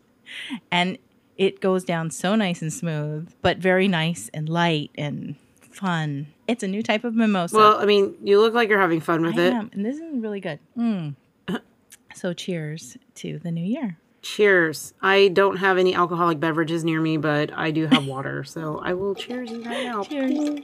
and 0.70 0.98
it 1.38 1.60
goes 1.60 1.84
down 1.84 2.10
so 2.10 2.34
nice 2.34 2.60
and 2.60 2.72
smooth, 2.72 3.32
but 3.40 3.58
very 3.58 3.88
nice 3.88 4.28
and 4.34 4.48
light 4.48 4.90
and 4.96 5.36
fun. 5.60 6.26
It's 6.48 6.62
a 6.62 6.68
new 6.68 6.82
type 6.82 7.04
of 7.04 7.14
mimosa. 7.14 7.56
Well, 7.56 7.78
I 7.78 7.86
mean, 7.86 8.14
you 8.22 8.40
look 8.40 8.52
like 8.52 8.68
you're 8.68 8.80
having 8.80 9.00
fun 9.00 9.22
with 9.22 9.38
I 9.38 9.46
it. 9.46 9.52
am, 9.52 9.70
and 9.72 9.86
this 9.86 9.96
is 9.96 10.18
really 10.18 10.40
good. 10.40 10.58
Mm. 10.76 11.14
so, 12.14 12.32
cheers 12.32 12.98
to 13.16 13.38
the 13.38 13.52
new 13.52 13.64
year. 13.64 13.96
Cheers. 14.20 14.92
I 15.00 15.28
don't 15.28 15.58
have 15.58 15.78
any 15.78 15.94
alcoholic 15.94 16.40
beverages 16.40 16.84
near 16.84 17.00
me, 17.00 17.16
but 17.16 17.52
I 17.56 17.70
do 17.70 17.86
have 17.86 18.06
water, 18.14 18.42
so 18.42 18.80
I 18.82 18.94
will 18.94 19.14
cheers 19.14 19.50
you 19.50 19.62
right 19.62 19.84
now. 19.84 20.02
Cheers. 20.02 20.60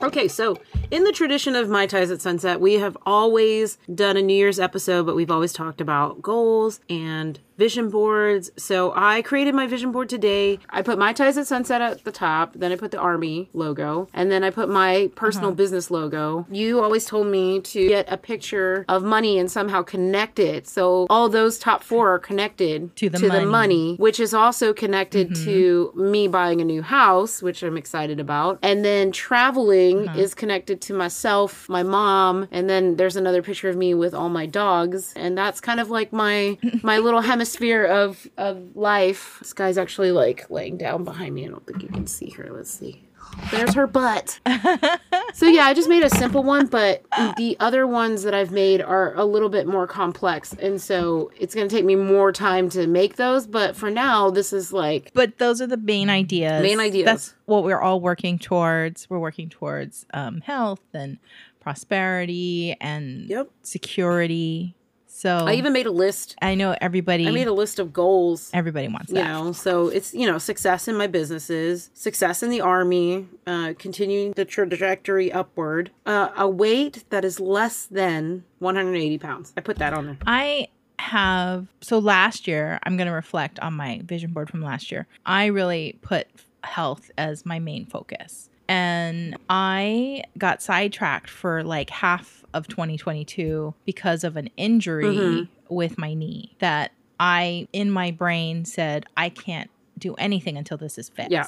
Okay, 0.00 0.28
so 0.28 0.56
in 0.90 1.04
the 1.04 1.10
tradition 1.12 1.56
of 1.56 1.68
My 1.68 1.86
Ties 1.86 2.10
at 2.10 2.20
Sunset, 2.20 2.60
we 2.60 2.74
have 2.74 2.96
always 3.04 3.78
done 3.92 4.16
a 4.16 4.22
New 4.22 4.34
Year's 4.34 4.60
episode, 4.60 5.06
but 5.06 5.16
we've 5.16 5.30
always 5.30 5.52
talked 5.52 5.80
about 5.80 6.22
goals 6.22 6.80
and 6.88 7.40
vision 7.58 7.90
boards. 7.90 8.50
So 8.56 8.92
I 8.94 9.20
created 9.22 9.54
my 9.54 9.66
vision 9.66 9.90
board 9.90 10.08
today. 10.08 10.60
I 10.70 10.80
put 10.80 10.96
My 10.98 11.12
Ties 11.12 11.36
at 11.36 11.48
Sunset 11.48 11.82
at 11.82 12.04
the 12.04 12.12
top, 12.12 12.54
then 12.54 12.70
I 12.70 12.76
put 12.76 12.92
the 12.92 12.98
Army 12.98 13.50
logo, 13.52 14.08
and 14.14 14.30
then 14.30 14.44
I 14.44 14.50
put 14.50 14.68
my 14.68 15.10
personal 15.16 15.48
uh-huh. 15.48 15.56
business 15.56 15.90
logo. 15.90 16.46
You 16.50 16.80
always 16.80 17.04
told 17.04 17.26
me 17.26 17.60
to 17.60 17.88
get 17.88 18.10
a 18.10 18.16
picture 18.16 18.84
of 18.88 19.02
money 19.02 19.38
and 19.38 19.50
somehow 19.50 19.82
connect 19.82 20.38
it. 20.38 20.68
So 20.68 21.06
all 21.10 21.28
those 21.28 21.58
top 21.58 21.82
four 21.82 22.14
are 22.14 22.18
connected 22.18 22.94
To 22.96 23.10
the 23.10 23.18
money. 23.18 23.44
money, 23.44 23.96
which 23.96 24.20
is 24.20 24.32
also 24.32 24.72
connected 24.72 25.30
mm-hmm. 25.30 25.44
to 25.44 25.92
me 25.96 26.28
buying 26.28 26.60
a 26.60 26.64
new 26.64 26.82
house, 26.82 27.42
which 27.42 27.62
I'm 27.64 27.76
excited 27.76 28.20
about. 28.20 28.60
And 28.62 28.84
then 28.84 29.10
traveling 29.10 30.08
uh-huh. 30.08 30.20
is 30.20 30.32
connected 30.34 30.80
to 30.82 30.94
myself, 30.94 31.68
my 31.68 31.82
mom, 31.82 32.46
and 32.52 32.70
then 32.70 32.96
there's 32.96 33.16
another 33.16 33.42
picture 33.42 33.68
of 33.68 33.76
me 33.76 33.94
with 33.94 34.14
all 34.14 34.28
my 34.28 34.46
dogs. 34.46 35.12
And 35.16 35.36
that's 35.36 35.60
kind 35.60 35.80
of 35.80 35.90
like 35.90 36.12
my 36.12 36.56
my 36.84 36.98
little 37.08 37.20
hemisphere 37.20 37.47
of 37.56 38.26
of 38.36 38.76
life. 38.76 39.36
This 39.40 39.52
guy's 39.52 39.78
actually 39.78 40.12
like 40.12 40.48
laying 40.50 40.76
down 40.76 41.04
behind 41.04 41.34
me. 41.34 41.44
I 41.46 41.48
don't 41.48 41.66
think 41.66 41.82
you 41.82 41.88
can 41.88 42.06
see 42.06 42.30
her. 42.30 42.48
Let's 42.52 42.70
see. 42.70 43.04
There's 43.50 43.74
her 43.74 43.86
butt. 43.86 44.40
so 45.34 45.46
yeah, 45.46 45.64
I 45.64 45.74
just 45.74 45.88
made 45.88 46.02
a 46.02 46.08
simple 46.08 46.42
one, 46.42 46.66
but 46.66 47.04
the 47.36 47.56
other 47.60 47.86
ones 47.86 48.22
that 48.22 48.32
I've 48.32 48.50
made 48.50 48.80
are 48.80 49.14
a 49.16 49.24
little 49.24 49.50
bit 49.50 49.66
more 49.66 49.86
complex, 49.86 50.54
and 50.54 50.80
so 50.80 51.30
it's 51.38 51.54
gonna 51.54 51.68
take 51.68 51.84
me 51.84 51.94
more 51.94 52.32
time 52.32 52.70
to 52.70 52.86
make 52.86 53.16
those. 53.16 53.46
But 53.46 53.76
for 53.76 53.90
now, 53.90 54.30
this 54.30 54.52
is 54.54 54.72
like 54.72 55.10
But 55.12 55.38
those 55.38 55.60
are 55.60 55.66
the 55.66 55.76
main 55.76 56.08
ideas. 56.08 56.62
Main 56.62 56.80
ideas. 56.80 57.04
That's 57.04 57.34
what 57.44 57.64
we're 57.64 57.80
all 57.80 58.00
working 58.00 58.38
towards. 58.38 59.10
We're 59.10 59.18
working 59.18 59.50
towards 59.50 60.06
um, 60.14 60.40
health 60.40 60.80
and 60.94 61.18
prosperity 61.60 62.76
and 62.80 63.28
Yep. 63.28 63.50
security. 63.62 64.74
So 65.18 65.38
I 65.48 65.54
even 65.54 65.72
made 65.72 65.86
a 65.86 65.90
list. 65.90 66.36
I 66.40 66.54
know 66.54 66.76
everybody 66.80 67.26
I 67.26 67.32
made 67.32 67.48
a 67.48 67.52
list 67.52 67.80
of 67.80 67.92
goals. 67.92 68.50
everybody 68.54 68.86
wants 68.86 69.10
that. 69.10 69.18
You 69.18 69.24
know, 69.24 69.50
so 69.50 69.88
it's 69.88 70.14
you 70.14 70.26
know 70.26 70.38
success 70.38 70.86
in 70.86 70.94
my 70.94 71.08
businesses, 71.08 71.90
success 71.92 72.44
in 72.44 72.50
the 72.50 72.60
army, 72.60 73.26
uh, 73.44 73.74
continuing 73.80 74.30
the 74.36 74.44
trajectory 74.44 75.32
upward, 75.32 75.90
uh, 76.06 76.28
a 76.36 76.48
weight 76.48 77.02
that 77.10 77.24
is 77.24 77.40
less 77.40 77.86
than 77.86 78.44
180 78.60 79.18
pounds. 79.18 79.52
I 79.56 79.60
put 79.60 79.78
that 79.78 79.92
on 79.92 80.06
there. 80.06 80.18
I 80.24 80.68
have 81.00 81.66
so 81.80 81.98
last 81.98 82.46
year, 82.46 82.78
I'm 82.84 82.96
going 82.96 83.08
to 83.08 83.12
reflect 83.12 83.58
on 83.58 83.74
my 83.74 84.02
vision 84.04 84.32
board 84.32 84.48
from 84.48 84.62
last 84.62 84.92
year. 84.92 85.08
I 85.26 85.46
really 85.46 85.98
put 86.00 86.28
health 86.62 87.10
as 87.18 87.44
my 87.44 87.58
main 87.58 87.86
focus. 87.86 88.50
And 88.68 89.36
I 89.48 90.22
got 90.36 90.62
sidetracked 90.62 91.30
for 91.30 91.62
like 91.64 91.90
half 91.90 92.44
of 92.54 92.68
2022 92.68 93.74
because 93.86 94.24
of 94.24 94.36
an 94.36 94.50
injury 94.56 95.04
Mhm. 95.16 95.48
with 95.68 95.96
my 95.98 96.14
knee 96.14 96.54
that 96.58 96.92
I, 97.20 97.66
in 97.72 97.90
my 97.90 98.10
brain, 98.10 98.64
said, 98.64 99.06
I 99.16 99.28
can't 99.30 99.70
do 99.98 100.14
anything 100.14 100.56
until 100.56 100.76
this 100.76 100.98
is 100.98 101.08
fixed. 101.08 101.30
Yeah. 101.32 101.44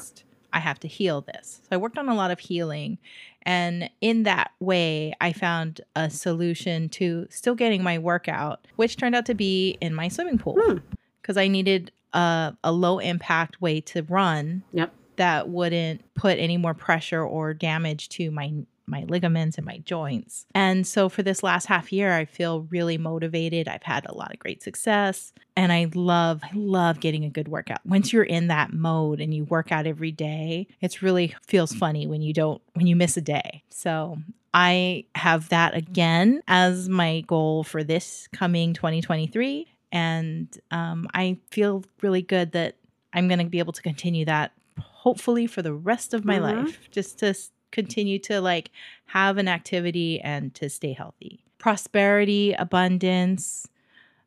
I 0.53 0.59
have 0.59 0.81
to 0.81 0.89
heal 0.89 1.21
this. 1.21 1.61
So 1.63 1.69
I 1.71 1.77
worked 1.77 1.97
on 1.97 2.09
a 2.09 2.15
lot 2.15 2.33
of 2.33 2.41
healing. 2.41 2.99
And 3.43 3.89
in 4.01 4.25
that 4.25 4.51
way, 4.59 5.15
I 5.21 5.33
found 5.33 5.81
a 5.95 6.11
solution 6.11 6.89
to 6.91 7.27
still 7.31 7.55
getting 7.55 7.83
my 7.85 7.99
workout, 7.99 8.67
which 8.77 8.97
turned 8.97 9.15
out 9.15 9.27
to 9.27 9.35
be 9.35 9.79
in 9.81 9.95
my 9.95 10.09
swimming 10.09 10.39
pool 10.39 10.57
Hmm. 10.61 10.79
because 11.23 11.37
I 11.37 11.47
needed 11.49 11.93
a, 12.13 12.55
a 12.65 12.73
low 12.73 12.99
impact 12.99 13.61
way 13.63 13.81
to 13.83 14.03
run 14.03 14.65
Yep. 14.73 14.93
That 15.21 15.51
wouldn't 15.51 16.03
put 16.15 16.39
any 16.39 16.57
more 16.57 16.73
pressure 16.73 17.23
or 17.23 17.53
damage 17.53 18.09
to 18.09 18.31
my 18.31 18.53
my 18.87 19.05
ligaments 19.07 19.57
and 19.57 19.65
my 19.65 19.79
joints. 19.79 20.47
And 20.53 20.85
so 20.85 21.09
for 21.09 21.23
this 21.23 21.45
last 21.45 21.67
half 21.67 21.93
year 21.93 22.13
I 22.13 22.25
feel 22.25 22.63
really 22.71 22.99
motivated. 22.99 23.69
I've 23.69 23.85
had 23.85 24.05
a 24.07 24.15
lot 24.15 24.33
of 24.33 24.41
great 24.41 24.63
success 24.63 25.33
and 25.57 25.73
I 25.73 25.89
love 25.95 26.41
I 26.43 26.51
love 26.55 27.01
getting 27.01 27.25
a 27.25 27.31
good 27.31 27.49
workout. 27.49 27.85
Once 27.85 28.13
you're 28.13 28.25
in 28.25 28.49
that 28.49 28.73
mode 28.73 29.21
and 29.21 29.33
you 29.33 29.45
work 29.45 29.71
out 29.71 29.87
every 29.87 30.11
day, 30.11 30.67
it's 30.81 31.03
really 31.03 31.37
feels 31.47 31.73
funny 31.73 32.07
when 32.07 32.23
you 32.23 32.33
don't 32.33 32.63
when 32.73 32.87
you 32.87 32.97
miss 32.97 33.17
a 33.19 33.21
day. 33.21 33.63
So 33.69 34.17
I 34.55 35.05
have 35.15 35.51
that 35.51 35.77
again 35.77 36.43
as 36.49 36.89
my 36.89 37.21
goal 37.21 37.63
for 37.63 37.85
this 37.85 38.27
coming 38.33 38.73
2023 38.73 39.69
and 39.93 40.49
um, 40.71 41.07
I 41.13 41.39
feel 41.51 41.85
really 42.01 42.23
good 42.23 42.53
that 42.53 42.77
I'm 43.13 43.29
going 43.29 43.39
to 43.39 43.45
be 43.45 43.59
able 43.59 43.73
to 43.73 43.83
continue 43.83 44.25
that 44.25 44.53
hopefully 44.81 45.47
for 45.47 45.63
the 45.63 45.73
rest 45.75 46.13
of 46.15 46.25
my 46.25 46.39
Mhm. 46.39 46.43
life 46.65 46.89
just 46.91 47.19
to 47.21 47.35
continue 47.71 48.19
to 48.19 48.41
like 48.41 48.71
have 49.07 49.39
an 49.39 49.47
activity 49.49 50.21
and 50.21 50.55
to 50.57 50.69
stay 50.69 50.93
healthy. 50.93 51.45
Prosperity 51.59 52.53
abundance 52.55 53.69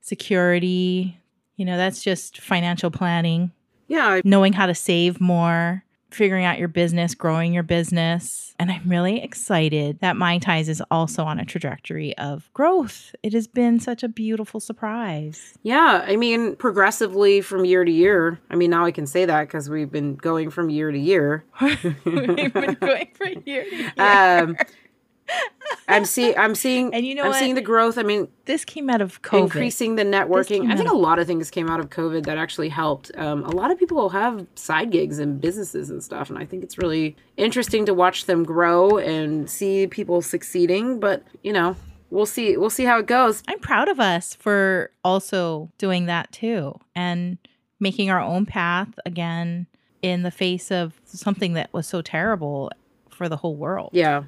security 0.02 1.18
you 1.56 1.66
know 1.66 1.78
that's 1.78 2.02
just 2.04 2.40
financial 2.42 2.90
planning. 2.92 3.52
Yeah, 3.88 4.08
I- 4.08 4.22
knowing 4.26 4.54
how 4.54 4.66
to 4.66 4.74
save 4.76 5.22
more 5.22 5.83
figuring 6.16 6.46
out 6.46 6.60
your 6.60 6.68
business 6.68 7.16
growing 7.16 7.54
your 7.54 7.64
business 7.64 8.56
and 8.60 8.72
i'm 8.72 8.88
really 8.88 9.22
excited 9.24 10.00
that 10.00 10.16
my 10.16 10.38
ties 10.38 10.70
is 10.70 10.82
also 10.92 11.24
on 11.24 11.40
a 11.40 11.46
trajectory 11.46 12.18
of 12.18 12.50
growth 12.54 13.16
it 13.24 13.34
has 13.34 13.48
been 13.48 13.80
such 13.80 14.04
a 14.04 14.08
beautiful 14.08 14.60
surprise 14.60 15.54
yeah. 15.64 16.04
I 16.06 16.18
mean, 16.18 16.56
progressively 16.58 17.42
from 17.42 17.66
year 17.66 17.86
to 17.86 17.92
year. 17.92 18.40
I 18.50 18.56
mean, 18.56 18.70
now 18.70 18.86
I 18.86 18.92
can 18.92 19.08
say 19.08 19.26
that 19.26 19.48
because 19.48 19.70
we've 19.70 19.92
been 19.92 20.16
going 20.16 20.50
from 20.50 20.70
year 20.70 20.92
to 20.92 21.00
year. 21.00 21.46
we've 21.62 22.04
been 22.04 22.36
going 22.50 22.50
from 22.76 23.08
for 23.14 23.28
years 23.46 23.92
Um, 23.98 24.58
I'm 25.88 26.06
seeing. 26.06 26.38
I'm 26.38 26.56
seeing. 26.56 26.94
And 26.94 27.06
you 27.06 27.16
know 27.16 27.24
I'm 27.24 27.30
what? 27.30 27.40
seeing 27.40 27.56
the 27.56 27.62
growth. 27.62 27.98
I 27.98 28.04
mean, 28.04 28.28
this 28.46 28.66
came 28.66 28.90
out 28.90 29.02
of 29.02 29.22
COVID. 29.22 29.44
increasing 29.44 29.96
the 29.96 30.04
networking. 30.04 30.72
I 30.72 30.76
think 30.76 30.90
out 30.90 30.96
a 30.96 30.98
lot 30.98 31.20
of 31.20 31.28
things 31.28 31.50
came 31.52 31.70
out 31.70 31.80
of 31.80 31.90
COVID 31.90 32.26
that 32.26 32.38
actually 32.38 32.70
helped. 32.70 33.12
Um, 33.18 33.44
a 33.44 33.52
lot 33.52 33.72
of 33.72 33.78
people 33.78 34.10
have 34.10 34.46
side 34.56 34.92
gigs 34.92 35.20
and 35.20 35.40
businesses 35.40 35.90
and 35.90 36.04
stuff, 36.04 36.30
and 36.30 36.40
I 36.40 36.46
think 36.46 36.64
it's 36.64 36.78
really 36.78 37.16
interesting 37.38 37.86
to 37.86 37.94
watch 37.94 38.26
them 38.26 38.44
grow 38.44 38.98
and 38.98 39.50
see 39.50 39.88
people 39.88 40.22
succeeding. 40.22 41.00
But 41.00 41.24
you 41.44 41.54
know, 41.54 41.76
we'll 42.10 42.26
see. 42.26 42.58
We'll 42.58 42.70
see 42.70 42.86
how 42.86 43.00
it 43.00 43.06
goes. 43.06 43.44
I'm 43.48 43.60
proud 43.60 43.90
of 43.90 44.00
us 44.00 44.36
for 44.36 44.92
also 45.04 45.72
doing 45.78 46.06
that 46.06 46.32
too 46.32 46.80
and 46.96 47.38
making 47.80 48.10
our 48.10 48.22
own 48.22 48.46
path 48.46 48.88
again 49.06 49.68
in 50.02 50.24
the 50.24 50.32
face 50.32 50.72
of 50.72 51.00
something 51.06 51.54
that 51.54 51.72
was 51.74 51.88
so 51.88 52.02
terrible 52.02 52.72
for 53.10 53.30
the 53.30 53.38
whole 53.38 53.56
world. 53.56 53.90
Yeah. 53.94 54.24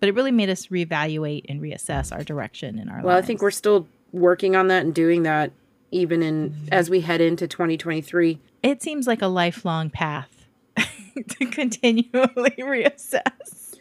But 0.00 0.08
it 0.08 0.14
really 0.14 0.32
made 0.32 0.48
us 0.48 0.66
reevaluate 0.68 1.44
and 1.48 1.60
reassess 1.60 2.12
our 2.12 2.24
direction 2.24 2.78
in 2.78 2.88
our 2.88 2.96
life. 2.96 3.04
Well, 3.04 3.16
I 3.18 3.22
think 3.22 3.42
we're 3.42 3.50
still 3.50 3.86
working 4.12 4.56
on 4.56 4.68
that 4.68 4.84
and 4.84 4.94
doing 4.94 5.22
that 5.24 5.52
even 5.90 6.22
in 6.22 6.50
mm-hmm. 6.50 6.68
as 6.72 6.88
we 6.88 7.00
head 7.00 7.20
into 7.20 7.46
2023. 7.46 8.38
it 8.62 8.82
seems 8.82 9.06
like 9.06 9.22
a 9.22 9.26
lifelong 9.26 9.90
path 9.90 10.46
to 10.76 11.46
continually 11.46 12.54
reassess. 12.58 13.76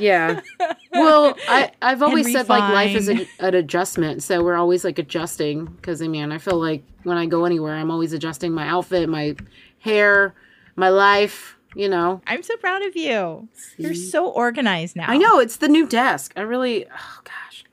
Yeah. 0.00 0.40
Well, 0.92 1.36
I 1.48 1.70
I've 1.80 2.02
always 2.02 2.32
said 2.32 2.48
like 2.48 2.72
life 2.72 2.96
is 2.96 3.08
a, 3.08 3.24
an 3.38 3.54
adjustment, 3.54 4.24
so 4.24 4.42
we're 4.42 4.56
always 4.56 4.84
like 4.84 4.98
adjusting 4.98 5.66
because 5.66 6.02
I 6.02 6.08
mean 6.08 6.32
I 6.32 6.38
feel 6.38 6.58
like 6.58 6.82
when 7.04 7.16
I 7.16 7.26
go 7.26 7.44
anywhere, 7.44 7.76
I'm 7.76 7.92
always 7.92 8.12
adjusting 8.12 8.52
my 8.52 8.66
outfit, 8.66 9.08
my 9.08 9.36
hair, 9.78 10.34
my 10.74 10.88
life. 10.88 11.56
You 11.74 11.88
know. 11.88 12.20
I'm 12.26 12.42
so 12.42 12.56
proud 12.56 12.82
of 12.82 12.96
you. 12.96 13.48
You're 13.78 13.94
so 13.94 14.26
organized 14.28 14.96
now. 14.96 15.06
I 15.08 15.16
know 15.16 15.38
it's 15.38 15.56
the 15.56 15.68
new 15.68 15.86
desk. 15.86 16.32
I 16.36 16.40
really. 16.40 16.86
Oh 16.86 17.20
gosh. 17.24 17.64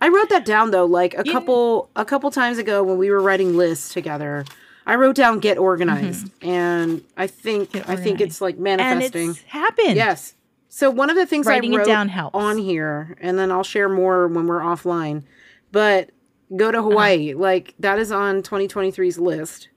I 0.00 0.08
wrote 0.08 0.30
that 0.30 0.44
down 0.44 0.70
though, 0.70 0.86
like 0.86 1.14
a 1.14 1.22
You- 1.24 1.32
couple 1.32 1.90
a 1.94 2.04
couple 2.04 2.30
times 2.30 2.58
ago 2.58 2.82
when 2.82 2.98
we 2.98 3.10
were 3.10 3.20
writing 3.20 3.56
lists 3.56 3.92
together. 3.92 4.44
I 4.84 4.96
wrote 4.96 5.14
down 5.14 5.38
get 5.38 5.58
organized, 5.58 6.30
and 6.42 7.02
I 7.16 7.26
think 7.28 7.70
Mm-hmm. 7.72 7.90
I 7.90 7.96
think 7.96 8.20
it's 8.20 8.40
like 8.40 8.58
manifesting. 8.58 9.28
and 9.28 9.30
it's 9.36 9.42
happened. 9.44 9.94
Yes. 9.96 10.34
So 10.68 10.90
one 10.90 11.10
of 11.10 11.16
the 11.16 11.26
things 11.26 11.46
Writing 11.46 11.72
I 11.72 11.74
it 11.74 11.78
wrote 11.78 11.86
down 11.86 12.08
helps. 12.08 12.34
on 12.34 12.56
here, 12.58 13.16
and 13.20 13.38
then 13.38 13.52
I'll 13.52 13.62
share 13.62 13.88
more 13.90 14.26
when 14.26 14.46
we're 14.46 14.60
offline. 14.60 15.22
But 15.70 16.10
go 16.56 16.72
to 16.72 16.82
Hawaii, 16.82 17.34
like 17.34 17.74
that 17.78 17.98
is 17.98 18.10
on 18.10 18.42
2023's 18.42 19.18
list. 19.18 19.68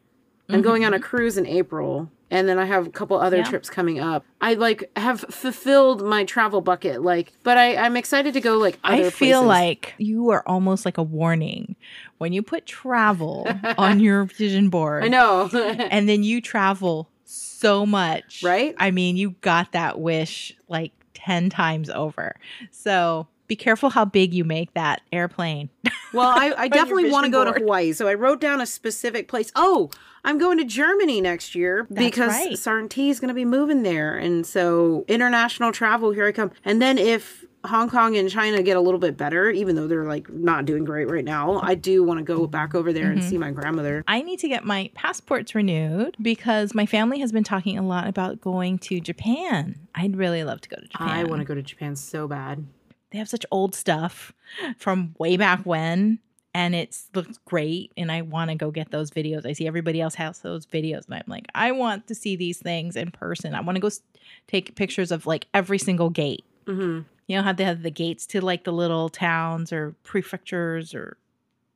I'm 0.50 0.62
going 0.62 0.86
on 0.86 0.94
a 0.94 1.00
cruise 1.00 1.38
in 1.38 1.46
April, 1.46 2.10
and 2.32 2.48
then 2.50 2.58
I 2.60 2.66
have 2.66 2.88
a 2.88 2.90
couple 2.90 3.20
other. 3.20 3.38
Yeah. 3.38 3.44
trips 3.44 3.70
coming 3.70 4.00
up. 4.00 4.26
I 4.42 4.56
like 4.56 4.90
have 4.96 5.22
fulfilled 5.22 6.04
my 6.04 6.24
travel 6.24 6.62
bucket, 6.62 7.02
like, 7.02 7.32
but 7.44 7.58
I 7.58 7.76
I'm 7.76 7.96
excited 7.98 8.34
to 8.34 8.42
go 8.42 8.58
like 8.58 8.80
other 8.84 9.06
I 9.08 9.10
feel 9.10 9.42
places. 9.42 9.48
like 9.48 9.94
you 9.98 10.30
are 10.32 10.44
almost 10.48 10.86
like 10.86 10.98
a 10.98 11.04
warning 11.04 11.76
when 12.18 12.34
you 12.34 12.42
put 12.42 12.66
travel 12.66 13.48
on 13.78 14.00
your 14.00 14.26
vision 14.26 14.70
board. 14.70 15.04
I 15.04 15.08
know. 15.08 15.50
And 15.92 16.10
then 16.10 16.24
you 16.24 16.42
travel 16.42 17.10
so 17.26 17.86
much. 17.86 18.42
Right? 18.44 18.76
I 18.78 18.92
mean, 18.92 19.18
you 19.18 19.32
got 19.42 19.72
that 19.74 20.00
wish 20.00 20.54
like 20.68 20.92
10 21.14 21.50
times 21.50 21.90
over. 21.90 22.36
So 22.72 23.28
be 23.48 23.56
careful 23.56 23.90
how 23.92 24.06
big 24.06 24.34
you 24.34 24.44
make 24.44 24.74
that 24.74 25.02
airplane. 25.12 25.70
Well, 26.14 26.30
I, 26.30 26.54
I 26.58 26.68
definitely 26.70 27.12
want 27.12 27.26
to 27.26 27.30
go 27.32 27.44
to. 27.44 27.52
Hawaii. 27.52 27.92
So 27.92 28.08
I 28.08 28.14
wrote 28.14 28.40
down 28.40 28.62
a 28.62 28.66
specific 28.66 29.28
place. 29.28 29.52
Oh, 29.54 29.90
I'm 30.24 30.38
going 30.38 30.58
to 30.60 30.64
Germany 30.64 31.20
next 31.20 31.56
year 31.56 31.88
That's 31.90 32.06
because 32.06 32.32
right. 32.32 32.52
Sarnti 32.54 33.10
is 33.10 33.20
going 33.20 33.28
to 33.28 33.34
be 33.34 33.44
moving 33.44 33.84
there. 33.84 34.16
And 34.16 34.46
so 34.48 35.04
international 35.10 35.74
travel, 35.74 36.12
here 36.12 36.26
I 36.26 36.32
come. 36.32 36.52
And 36.64 36.82
then 36.82 36.98
if 36.98 37.44
Hong 37.66 37.90
Kong 37.90 38.16
and 38.16 38.30
China 38.30 38.64
get 38.64 38.78
a 38.78 38.80
little 38.80 39.00
bit 39.00 39.18
better, 39.18 39.50
even 39.50 39.76
though 39.76 39.88
they're 39.88 40.06
like 40.06 40.30
not 40.32 40.64
doing 40.64 40.86
great 40.86 41.10
right 41.10 41.26
now, 41.26 41.60
I 41.62 41.76
do 41.76 42.02
want 42.02 42.20
to 42.20 42.24
go 42.24 42.48
back 42.48 42.74
over 42.76 42.94
there 42.94 43.12
and 43.12 43.20
Mm-hmm. 43.20 43.30
see 43.30 43.38
my 43.38 43.52
grandmother. 43.52 44.02
I 44.08 44.22
need 44.22 44.40
to 44.40 44.48
get 44.48 44.64
my 44.64 44.92
passports 44.94 45.54
renewed 45.54 46.16
because 46.22 46.74
my 46.74 46.86
family 46.86 47.20
has 47.20 47.34
been 47.34 47.44
talking 47.44 47.78
a 47.78 47.82
lot 47.86 48.08
about 48.08 48.40
going 48.40 48.78
to 48.80 49.02
Japan. 49.02 49.76
I'd 49.94 50.16
really 50.16 50.46
love 50.46 50.62
to 50.62 50.70
go 50.70 50.78
to 50.78 50.88
Japan. 50.88 51.10
I 51.10 51.26
want 51.26 51.42
to 51.42 51.46
go 51.46 51.56
to 51.56 51.62
Japan 51.64 51.98
so 51.98 52.26
bad. 52.26 52.66
They 53.12 53.18
have 53.18 53.30
such 53.30 53.46
old 53.52 53.74
stuff 53.76 54.34
from 54.78 55.14
way 55.20 55.38
back 55.38 55.66
when 55.66 56.20
and 56.54 56.74
it 56.74 56.98
looks 57.14 57.38
great 57.46 57.92
and 57.98 58.12
i 58.12 58.22
want 58.22 58.50
to 58.50 58.56
go 58.56 58.72
get 58.72 58.92
those 58.92 59.12
videos. 59.12 59.46
I 59.46 59.54
see 59.54 59.68
everybody 59.68 60.00
else 60.02 60.16
has 60.16 60.40
those 60.40 60.66
videos 60.66 61.06
and 61.06 61.16
i'm 61.16 61.24
like 61.28 61.46
i 61.56 61.72
want 61.72 62.08
to 62.08 62.16
see 62.16 62.36
these 62.36 62.58
things 62.60 62.96
in 62.96 63.12
person. 63.12 63.54
I 63.56 63.62
want 63.62 63.76
to 63.76 63.80
go 63.82 63.88
s- 63.88 64.02
take 64.48 64.76
pictures 64.76 65.12
of 65.12 65.26
like 65.26 65.48
every 65.54 65.78
single 65.78 66.10
gate. 66.10 66.44
Hmm 66.66 67.02
you 67.28 67.36
know 67.36 67.42
how 67.42 67.54
they 67.54 67.64
have 67.64 67.82
the 67.82 67.90
gates 67.90 68.28
to 68.28 68.40
like 68.40 68.66
the 68.66 68.72
little 68.72 69.10
towns 69.10 69.74
or 69.74 69.96
prefectures 70.04 70.94
or 70.94 71.18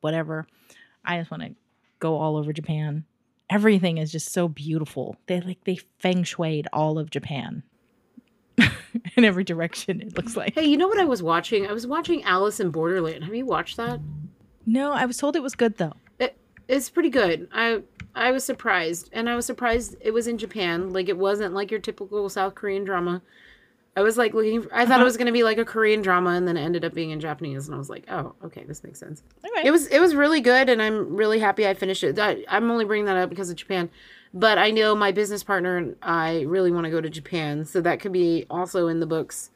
whatever? 0.00 0.46
I 1.04 1.18
just 1.18 1.30
want 1.30 1.42
to 1.42 1.54
go 1.98 2.16
all 2.16 2.36
over 2.36 2.52
japan. 2.52 3.04
Everything 3.50 3.98
is 3.98 4.12
just 4.12 4.32
so 4.32 4.46
beautiful. 4.46 5.16
They 5.26 5.40
like 5.40 5.64
they 5.64 5.76
feng 5.98 6.22
shuied 6.22 6.66
all 6.72 6.98
of 7.00 7.10
japan 7.10 7.64
in 9.16 9.24
every 9.24 9.44
direction 9.44 10.00
it 10.00 10.16
looks 10.16 10.36
like 10.36 10.54
Hey, 10.54 10.64
you 10.64 10.76
know 10.76 10.88
what 10.88 10.98
I 10.98 11.04
was 11.04 11.22
watching? 11.22 11.66
I 11.66 11.72
was 11.72 11.86
watching 11.86 12.22
Alice 12.24 12.60
in 12.60 12.70
Borderland. 12.70 13.24
Have 13.24 13.34
you 13.34 13.46
watched 13.46 13.76
that? 13.76 14.00
No, 14.66 14.92
I 14.92 15.06
was 15.06 15.16
told 15.16 15.36
it 15.36 15.42
was 15.42 15.54
good 15.54 15.76
though. 15.78 15.94
It, 16.18 16.36
it's 16.68 16.90
pretty 16.90 17.10
good. 17.10 17.48
I 17.52 17.82
I 18.14 18.32
was 18.32 18.44
surprised, 18.44 19.08
and 19.12 19.28
I 19.28 19.36
was 19.36 19.46
surprised 19.46 19.96
it 20.00 20.12
was 20.12 20.26
in 20.26 20.38
Japan. 20.38 20.92
Like 20.92 21.08
it 21.08 21.16
wasn't 21.16 21.54
like 21.54 21.70
your 21.70 21.80
typical 21.80 22.28
South 22.28 22.54
Korean 22.54 22.84
drama. 22.84 23.22
I 23.96 24.02
was 24.02 24.16
like 24.16 24.34
looking. 24.34 24.62
For, 24.62 24.74
I 24.74 24.86
thought 24.86 24.92
it 24.92 24.94
uh-huh. 24.94 25.04
was 25.04 25.16
going 25.16 25.26
to 25.26 25.32
be 25.32 25.42
like 25.42 25.58
a 25.58 25.64
Korean 25.64 26.02
drama, 26.02 26.30
and 26.30 26.46
then 26.46 26.56
it 26.56 26.62
ended 26.62 26.84
up 26.84 26.94
being 26.94 27.10
in 27.10 27.20
Japanese, 27.20 27.66
and 27.66 27.74
I 27.74 27.78
was 27.78 27.90
like, 27.90 28.04
oh, 28.08 28.34
okay, 28.44 28.64
this 28.64 28.84
makes 28.84 28.98
sense. 28.98 29.22
It 29.64 29.70
was 29.70 29.86
it 29.88 30.00
was 30.00 30.14
really 30.14 30.40
good, 30.40 30.68
and 30.68 30.80
I'm 30.80 31.16
really 31.16 31.38
happy 31.38 31.66
I 31.66 31.74
finished 31.74 32.04
it. 32.04 32.18
I, 32.18 32.44
I'm 32.48 32.70
only 32.70 32.84
bringing 32.84 33.06
that 33.06 33.16
up 33.16 33.30
because 33.30 33.50
of 33.50 33.56
Japan, 33.56 33.90
but 34.32 34.58
I 34.58 34.70
know 34.70 34.94
my 34.94 35.12
business 35.12 35.42
partner 35.42 35.76
and 35.76 35.96
I 36.02 36.42
really 36.42 36.70
want 36.70 36.84
to 36.84 36.90
go 36.90 37.00
to 37.00 37.10
Japan, 37.10 37.64
so 37.64 37.80
that 37.80 38.00
could 38.00 38.12
be 38.12 38.46
also 38.50 38.88
in 38.88 39.00
the 39.00 39.06
books. 39.06 39.50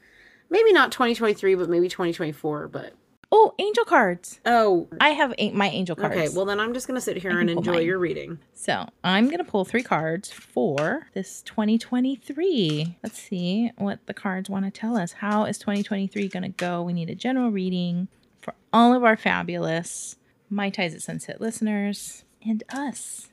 Maybe 0.51 0.73
not 0.73 0.93
2023, 0.93 1.55
but 1.55 1.69
maybe 1.69 1.89
2024. 1.89 2.69
But 2.69 2.93
oh, 3.33 3.55
angel 3.59 3.85
cards. 3.85 4.41
oh, 4.47 4.89
I 5.01 5.11
have 5.11 5.35
my 5.53 5.69
angel 5.69 5.97
cards. 5.97 6.15
okay. 6.15 6.29
Well, 6.29 6.45
then 6.45 6.61
I'm 6.61 6.75
just 6.75 6.87
going 6.87 6.97
to 6.97 7.01
sit 7.01 7.17
here 7.17 7.39
and 7.39 7.51
enjoy 7.51 7.79
your 7.79 7.99
reading. 7.99 8.39
So 8.53 8.89
I'm 9.03 9.29
gonna 9.29 9.45
pull 9.45 9.65
three 9.65 9.83
cards 9.83 10.31
for 10.31 11.09
this 11.15 11.43
2023. 11.43 12.97
Let's 13.03 13.19
see 13.19 13.71
what 13.77 14.07
the 14.07 14.15
cards 14.15 14.49
want 14.49 14.65
to 14.65 14.71
tell 14.71 14.97
us. 14.97 15.13
How 15.13 15.45
is 15.45 15.59
2023 15.59 16.29
gonna 16.29 16.49
go? 16.49 16.83
We 16.83 16.93
need 16.93 17.11
a 17.11 17.15
general 17.15 17.51
reading 17.51 18.09
for 18.41 18.55
all 18.73 18.95
of 18.95 19.05
our 19.05 19.17
fabulous 19.17 20.17
My 20.49 20.71
Ties 20.71 20.95
at 20.95 21.03
Sunset 21.03 21.41
listeners 21.41 22.25
and 22.47 22.63
us. 22.71 23.29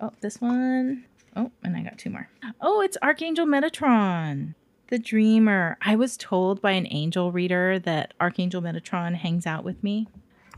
Oh, 0.00 0.12
this 0.20 0.40
one. 0.40 1.04
Oh, 1.36 1.50
and 1.62 1.76
I 1.76 1.82
got 1.82 1.98
two 1.98 2.10
more. 2.10 2.28
Oh, 2.60 2.80
it's 2.80 2.96
Archangel 3.02 3.46
Metatron. 3.46 4.54
The 4.88 4.98
Dreamer. 4.98 5.76
I 5.82 5.96
was 5.96 6.16
told 6.16 6.62
by 6.62 6.72
an 6.72 6.86
angel 6.90 7.30
reader 7.30 7.78
that 7.80 8.14
Archangel 8.20 8.62
Metatron 8.62 9.14
hangs 9.16 9.46
out 9.46 9.62
with 9.62 9.82
me 9.84 10.08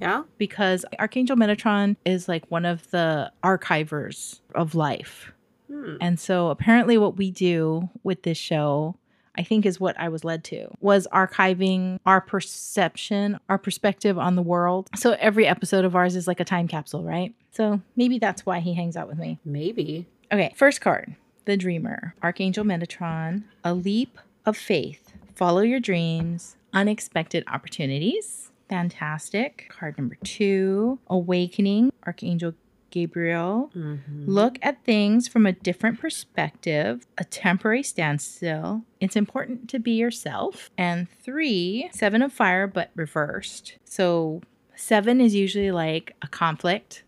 Yeah. 0.01 0.23
because 0.39 0.85
Archangel 1.01 1.37
Metatron 1.37 1.97
is 2.05 2.29
like 2.29 2.49
one 2.49 2.65
of 2.65 2.89
the 2.91 3.33
archivers 3.43 4.41
of 4.55 4.75
life. 4.77 5.33
Hmm. 5.69 5.97
And 6.01 6.19
so 6.21 6.51
apparently 6.51 6.97
what 6.97 7.17
we 7.17 7.31
do 7.33 7.91
with 8.05 8.23
this 8.23 8.39
show 8.39 8.95
I 9.37 9.43
think 9.43 9.65
is 9.65 9.81
what 9.81 9.99
I 9.99 10.09
was 10.09 10.25
led 10.25 10.45
to 10.45 10.69
was 10.81 11.07
archiving 11.13 11.99
our 12.05 12.21
perception, 12.21 13.39
our 13.49 13.59
perspective 13.59 14.19
on 14.19 14.37
the 14.37 14.43
world. 14.43 14.89
So 14.97 15.17
every 15.19 15.47
episode 15.47 15.85
of 15.85 15.95
ours 15.95 16.17
is 16.17 16.27
like 16.27 16.41
a 16.41 16.45
time 16.45 16.69
capsule, 16.69 17.05
right? 17.05 17.35
So 17.53 17.81
maybe 17.97 18.19
that's 18.19 18.45
why 18.45 18.61
he 18.61 18.75
hangs 18.75 18.97
out 18.97 19.09
with 19.09 19.19
me. 19.19 19.39
Maybe. 19.45 20.07
Okay, 20.33 20.53
first 20.57 20.81
card 20.81 21.15
The 21.45 21.57
Dreamer, 21.57 22.15
Archangel 22.23 22.65
Metatron, 22.65 23.45
a 23.65 23.75
leap 23.75 24.19
of 24.47 24.57
faith. 24.57 25.13
Follow 25.35 25.63
your 25.63 25.81
dreams, 25.81 26.57
unexpected 26.73 27.45
opportunities. 27.47 28.51
Fantastic. 28.69 29.67
Card 29.69 29.99
number 29.99 30.17
two 30.23 31.01
Awakening, 31.09 31.93
Archangel 32.05 32.55
Gabriel. 32.91 33.71
Mhm. 33.75 34.25
Look 34.27 34.59
at 34.63 34.85
things 34.85 35.29
from 35.29 35.47
a 35.47 35.53
different 35.53 36.01
perspective, 36.01 37.07
a 37.19 37.25
temporary 37.25 37.83
standstill. 37.83 38.83
It's 39.01 39.17
important 39.17 39.69
to 39.71 39.79
be 39.79 39.93
yourself. 39.93 40.71
And 40.77 41.09
three, 41.23 41.89
seven 41.93 42.23
of 42.23 42.33
fire, 42.33 42.67
but 42.67 42.91
reversed. 42.95 43.79
So, 43.85 44.43
seven 44.75 45.21
is 45.21 45.35
usually 45.35 45.71
like 45.71 46.17
a 46.23 46.29
conflict 46.29 47.05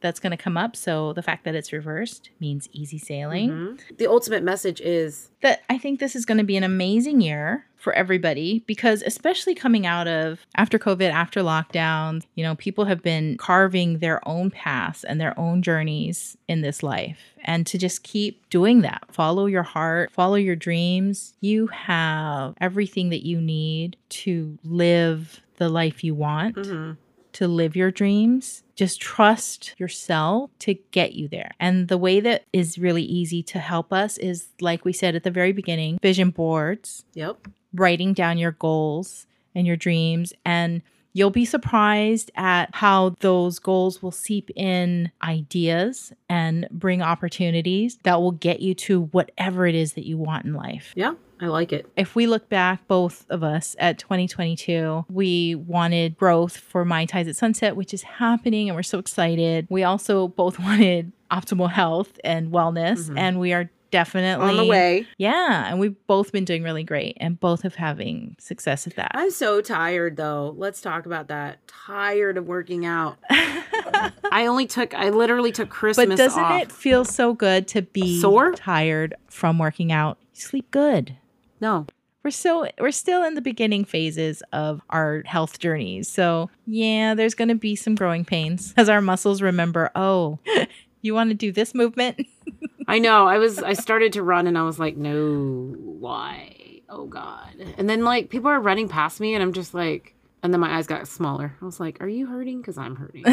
that's 0.00 0.20
going 0.20 0.30
to 0.30 0.36
come 0.36 0.56
up. 0.56 0.76
So, 0.76 1.12
the 1.12 1.22
fact 1.22 1.44
that 1.44 1.54
it's 1.54 1.72
reversed 1.72 2.30
means 2.40 2.68
easy 2.72 2.98
sailing. 2.98 3.50
Mhm. 3.50 3.98
The 3.98 4.06
ultimate 4.06 4.42
message 4.42 4.80
is 4.80 5.28
That 5.42 5.62
I 5.70 5.78
think 5.78 6.00
this 6.00 6.14
is 6.14 6.26
going 6.26 6.36
to 6.38 6.44
be 6.44 6.56
an 6.58 6.64
amazing 6.64 7.20
year 7.22 7.64
for 7.76 7.94
everybody 7.94 8.62
because, 8.66 9.00
especially 9.02 9.54
coming 9.54 9.86
out 9.86 10.06
of 10.06 10.44
after 10.54 10.78
COVID, 10.78 11.10
after 11.10 11.40
lockdowns, 11.40 12.24
you 12.34 12.44
know, 12.44 12.54
people 12.56 12.84
have 12.84 13.02
been 13.02 13.38
carving 13.38 13.98
their 14.00 14.26
own 14.28 14.50
paths 14.50 15.02
and 15.02 15.18
their 15.18 15.38
own 15.40 15.62
journeys 15.62 16.36
in 16.46 16.60
this 16.60 16.82
life. 16.82 17.18
And 17.42 17.66
to 17.68 17.78
just 17.78 18.02
keep 18.02 18.50
doing 18.50 18.82
that, 18.82 19.02
follow 19.10 19.46
your 19.46 19.62
heart, 19.62 20.10
follow 20.12 20.34
your 20.34 20.56
dreams. 20.56 21.32
You 21.40 21.68
have 21.68 22.54
everything 22.60 23.08
that 23.08 23.24
you 23.24 23.40
need 23.40 23.96
to 24.10 24.58
live 24.62 25.40
the 25.56 25.70
life 25.70 26.04
you 26.04 26.14
want 26.14 26.56
Mhm. 26.56 26.96
To 27.40 27.48
live 27.48 27.74
your 27.74 27.90
dreams. 27.90 28.62
Just 28.76 29.00
trust 29.00 29.74
yourself 29.78 30.50
to 30.60 30.74
get 30.90 31.14
you 31.14 31.26
there. 31.26 31.52
And 31.58 31.88
the 31.88 31.96
way 31.96 32.20
that 32.20 32.44
is 32.52 32.78
really 32.78 33.02
easy 33.02 33.42
to 33.44 33.58
help 33.58 33.92
us 33.94 34.18
is, 34.18 34.48
like 34.60 34.84
we 34.84 34.92
said 34.92 35.14
at 35.14 35.22
the 35.24 35.30
very 35.30 35.52
beginning, 35.52 35.98
vision 36.02 36.28
boards, 36.30 37.04
Yep. 37.14 37.48
writing 37.74 38.12
down 38.12 38.36
your 38.36 38.52
goals 38.52 39.26
and 39.54 39.66
your 39.66 39.76
dreams. 39.76 40.34
And 40.44 40.82
you'll 41.14 41.30
be 41.30 41.46
surprised 41.46 42.30
at 42.36 42.68
how 42.74 43.16
those 43.20 43.58
goals 43.58 44.02
will 44.02 44.12
seep 44.12 44.50
in 44.54 45.10
ideas 45.22 46.12
and 46.28 46.68
bring 46.70 47.00
opportunities 47.00 47.98
that 48.04 48.20
will 48.20 48.32
get 48.32 48.60
you 48.60 48.74
to 48.74 49.02
whatever 49.12 49.66
it 49.66 49.74
is 49.74 49.94
that 49.94 50.06
you 50.06 50.18
want 50.18 50.44
in 50.44 50.52
life 50.54 50.92
Yeah. 50.94 51.14
I 51.40 51.46
like 51.46 51.72
it. 51.72 51.86
if 51.96 52.14
we 52.14 52.26
look 52.26 52.48
back, 52.48 52.86
both 52.86 53.24
of 53.30 53.42
us 53.42 53.74
at 53.78 53.98
2022, 53.98 55.06
we 55.08 55.54
wanted 55.54 56.16
growth 56.16 56.56
for 56.56 56.84
My 56.84 57.04
Ties 57.06 57.28
at 57.28 57.36
Sunset, 57.36 57.76
which 57.76 57.94
is 57.94 58.02
happening, 58.02 58.68
and 58.68 58.76
we're 58.76 58.82
so 58.82 58.98
excited. 58.98 59.66
We 59.70 59.82
also 59.84 60.28
both 60.28 60.58
wanted 60.60 61.12
optimal 61.30 61.70
health 61.70 62.18
and 62.24 62.50
wellness, 62.52 63.08
Mhm. 63.10 63.18
and 63.18 63.40
we 63.40 63.52
are 63.52 63.70
definitely 63.90 64.50
On 64.50 64.56
the 64.56 64.64
way. 64.64 65.04
Yeah, 65.18 65.66
and 65.68 65.80
we've 65.80 65.96
both 66.06 66.30
been 66.30 66.44
doing 66.44 66.62
really 66.62 66.84
great, 66.84 67.16
and 67.20 67.38
both 67.40 67.64
of 67.64 67.74
having 67.74 68.36
success 68.38 68.86
at 68.86 68.94
that. 68.96 69.10
I'm 69.14 69.30
so 69.32 69.60
tired 69.60 70.16
though. 70.16 70.54
Let's 70.56 70.80
talk 70.80 71.06
about 71.06 71.26
that. 71.28 71.66
Tired 71.66 72.36
of 72.38 72.46
working 72.46 72.86
out. 72.86 73.18
I 73.30 74.46
only 74.46 74.66
took 74.66 74.94
I 74.94 75.08
literally 75.10 75.50
took 75.52 75.70
Christmas 75.70 76.06
but 76.06 76.16
doesn't 76.16 76.42
off. 76.42 76.62
it 76.62 76.70
feel 76.72 77.04
so 77.04 77.32
good 77.34 77.66
to 77.68 77.82
be 77.82 78.20
Sore? 78.20 78.52
tired 78.52 79.14
from 79.28 79.58
working 79.58 79.90
out? 79.90 80.18
You 80.34 80.40
sleep 80.40 80.70
good. 80.70 81.16
No. 81.60 81.86
we're 82.22 82.30
still 82.30 82.68
we're 82.78 82.90
still 82.90 83.22
in 83.24 83.34
the 83.34 83.40
beginning 83.40 83.84
phases 83.84 84.42
of 84.52 84.80
our 84.90 85.22
health 85.26 85.58
journeys. 85.58 86.08
So 86.08 86.50
yeah, 86.66 87.14
there's 87.14 87.34
gonna 87.34 87.54
be 87.54 87.76
some 87.76 87.94
growing 87.94 88.24
pains 88.24 88.74
as 88.76 88.88
our 88.88 89.00
muscles 89.00 89.40
remember, 89.42 89.90
oh, 89.94 90.38
you 91.02 91.14
want 91.14 91.30
to 91.30 91.34
do 91.34 91.52
this 91.52 91.74
movement? 91.74 92.26
I 92.88 92.98
know. 92.98 93.26
I 93.26 93.38
was 93.38 93.58
I 93.62 93.74
started 93.74 94.12
to 94.14 94.22
run 94.22 94.46
and 94.46 94.58
I 94.58 94.62
was 94.62 94.78
like, 94.78 94.96
no, 94.96 95.74
why? 95.78 96.80
Oh 96.88 97.06
God. 97.06 97.54
And 97.78 97.88
then 97.88 98.04
like 98.04 98.30
people 98.30 98.50
are 98.50 98.60
running 98.60 98.88
past 98.88 99.20
me 99.20 99.34
and 99.34 99.42
I'm 99.42 99.52
just 99.52 99.74
like 99.74 100.14
and 100.42 100.52
then 100.52 100.60
my 100.60 100.76
eyes 100.76 100.86
got 100.86 101.06
smaller. 101.06 101.54
I 101.60 101.64
was 101.64 101.78
like, 101.78 102.00
Are 102.02 102.08
you 102.08 102.26
hurting? 102.26 102.60
Because 102.60 102.78
I'm 102.78 102.96
hurting. 102.96 103.24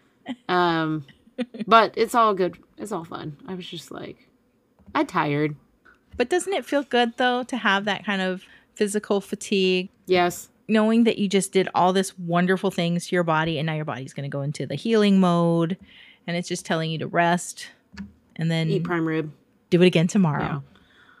um 0.48 1.06
but 1.66 1.94
it's 1.96 2.14
all 2.14 2.34
good. 2.34 2.58
It's 2.76 2.90
all 2.92 3.04
fun. 3.04 3.36
I 3.46 3.54
was 3.54 3.66
just 3.68 3.90
like 3.92 4.28
I'm 4.94 5.06
tired. 5.06 5.54
But 6.18 6.28
doesn't 6.28 6.52
it 6.52 6.66
feel 6.66 6.82
good 6.82 7.14
though 7.16 7.42
to 7.44 7.56
have 7.56 7.86
that 7.86 8.04
kind 8.04 8.20
of 8.20 8.42
physical 8.74 9.22
fatigue? 9.22 9.88
Yes. 10.04 10.50
Knowing 10.68 11.04
that 11.04 11.16
you 11.16 11.28
just 11.28 11.52
did 11.52 11.68
all 11.74 11.94
this 11.94 12.18
wonderful 12.18 12.70
things 12.70 13.06
to 13.06 13.16
your 13.16 13.24
body 13.24 13.58
and 13.58 13.64
now 13.64 13.74
your 13.74 13.86
body's 13.86 14.12
gonna 14.12 14.28
go 14.28 14.42
into 14.42 14.66
the 14.66 14.74
healing 14.74 15.18
mode 15.18 15.78
and 16.26 16.36
it's 16.36 16.48
just 16.48 16.66
telling 16.66 16.90
you 16.90 16.98
to 16.98 17.06
rest 17.06 17.68
and 18.36 18.50
then 18.50 18.68
Eat 18.68 18.84
prime 18.84 19.08
rib. 19.08 19.32
do 19.70 19.80
it 19.80 19.86
again 19.86 20.06
tomorrow. 20.06 20.62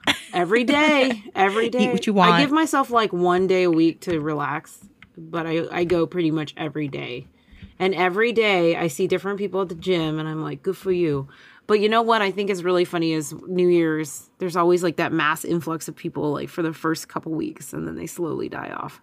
Yeah. 0.06 0.14
Every 0.34 0.64
day. 0.64 1.22
Every 1.34 1.70
day. 1.70 1.90
what 1.90 2.06
you 2.06 2.12
want. 2.12 2.32
I 2.32 2.40
give 2.40 2.50
myself 2.50 2.90
like 2.90 3.12
one 3.12 3.46
day 3.46 3.62
a 3.64 3.70
week 3.70 4.00
to 4.02 4.20
relax, 4.20 4.78
but 5.16 5.46
I, 5.46 5.62
I 5.70 5.84
go 5.84 6.06
pretty 6.06 6.30
much 6.30 6.54
every 6.56 6.88
day. 6.88 7.26
And 7.78 7.94
every 7.94 8.32
day 8.32 8.76
I 8.76 8.88
see 8.88 9.06
different 9.06 9.38
people 9.38 9.62
at 9.62 9.68
the 9.68 9.74
gym 9.74 10.18
and 10.18 10.28
I'm 10.28 10.42
like, 10.42 10.62
good 10.62 10.76
for 10.76 10.92
you. 10.92 11.28
But 11.68 11.78
you 11.80 11.88
know 11.88 12.02
what 12.02 12.22
I 12.22 12.32
think 12.32 12.50
is 12.50 12.64
really 12.64 12.84
funny 12.84 13.12
is 13.12 13.32
New 13.46 13.68
Year's, 13.68 14.30
there's 14.38 14.56
always 14.56 14.82
like 14.82 14.96
that 14.96 15.12
mass 15.12 15.44
influx 15.44 15.86
of 15.86 15.94
people 15.94 16.32
like 16.32 16.48
for 16.48 16.62
the 16.62 16.72
first 16.72 17.08
couple 17.08 17.30
weeks 17.32 17.72
and 17.72 17.86
then 17.86 17.94
they 17.94 18.06
slowly 18.06 18.48
die 18.48 18.70
off. 18.70 19.00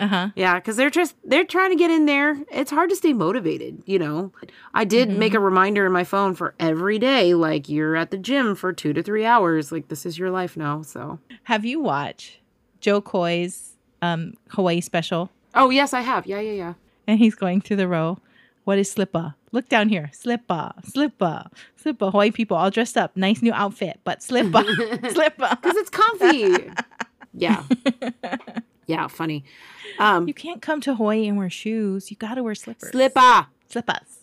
Uh-huh. 0.00 0.28
Yeah, 0.36 0.56
because 0.56 0.76
they're 0.76 0.90
just 0.90 1.16
they're 1.24 1.44
trying 1.44 1.70
to 1.70 1.76
get 1.76 1.90
in 1.90 2.06
there. 2.06 2.36
It's 2.52 2.70
hard 2.70 2.90
to 2.90 2.96
stay 2.96 3.12
motivated, 3.12 3.82
you 3.86 3.98
know. 3.98 4.32
I 4.72 4.84
did 4.84 5.10
make 5.10 5.34
a 5.34 5.40
reminder 5.40 5.86
in 5.86 5.92
my 5.92 6.04
phone 6.04 6.34
for 6.34 6.54
every 6.60 7.00
day, 7.00 7.34
like 7.34 7.68
you're 7.68 7.96
at 7.96 8.12
the 8.12 8.18
gym 8.18 8.54
for 8.54 8.72
two 8.72 8.92
to 8.92 9.02
three 9.02 9.24
hours. 9.24 9.72
Like 9.72 9.88
this 9.88 10.06
is 10.06 10.16
your 10.16 10.30
life 10.30 10.56
now. 10.56 10.82
So 10.82 11.18
Have 11.44 11.64
you 11.64 11.80
watched 11.80 12.38
Jo 12.80 13.00
Koy's 13.00 13.76
um 14.02 14.34
Hawaii 14.50 14.80
special? 14.80 15.30
Oh 15.54 15.70
yes, 15.70 15.92
I 15.92 16.02
have. 16.02 16.26
Yeah, 16.28 16.40
yeah, 16.40 16.52
yeah. 16.52 16.74
and 17.08 17.18
he's 17.18 17.34
going 17.34 17.60
through 17.60 17.78
the 17.78 17.88
row. 17.88 18.18
What 18.64 18.78
is 18.78 18.90
slipper? 18.90 19.34
Look 19.52 19.68
down 19.68 19.88
here. 19.88 20.10
Slipper, 20.12 20.72
slipper, 20.84 21.44
slipper. 21.76 22.10
Hawaii 22.10 22.30
people 22.30 22.56
all 22.56 22.70
dressed 22.70 22.96
up. 22.96 23.16
Nice 23.16 23.40
new 23.42 23.52
outfit, 23.52 24.00
but 24.04 24.22
slipper, 24.22 24.62
slipper. 25.10 25.48
Because 25.50 25.76
it's 25.76 25.90
comfy. 25.90 26.70
yeah. 27.34 27.62
Yeah, 28.86 29.06
funny. 29.08 29.44
Um 29.98 30.26
You 30.28 30.34
can't 30.34 30.60
come 30.62 30.80
to 30.82 30.94
Hawaii 30.94 31.26
and 31.28 31.36
wear 31.38 31.50
shoes. 31.50 32.10
You 32.10 32.16
got 32.16 32.34
to 32.34 32.42
wear 32.42 32.54
slippers. 32.54 32.90
slipper. 32.90 33.46
Slippers. 33.68 34.18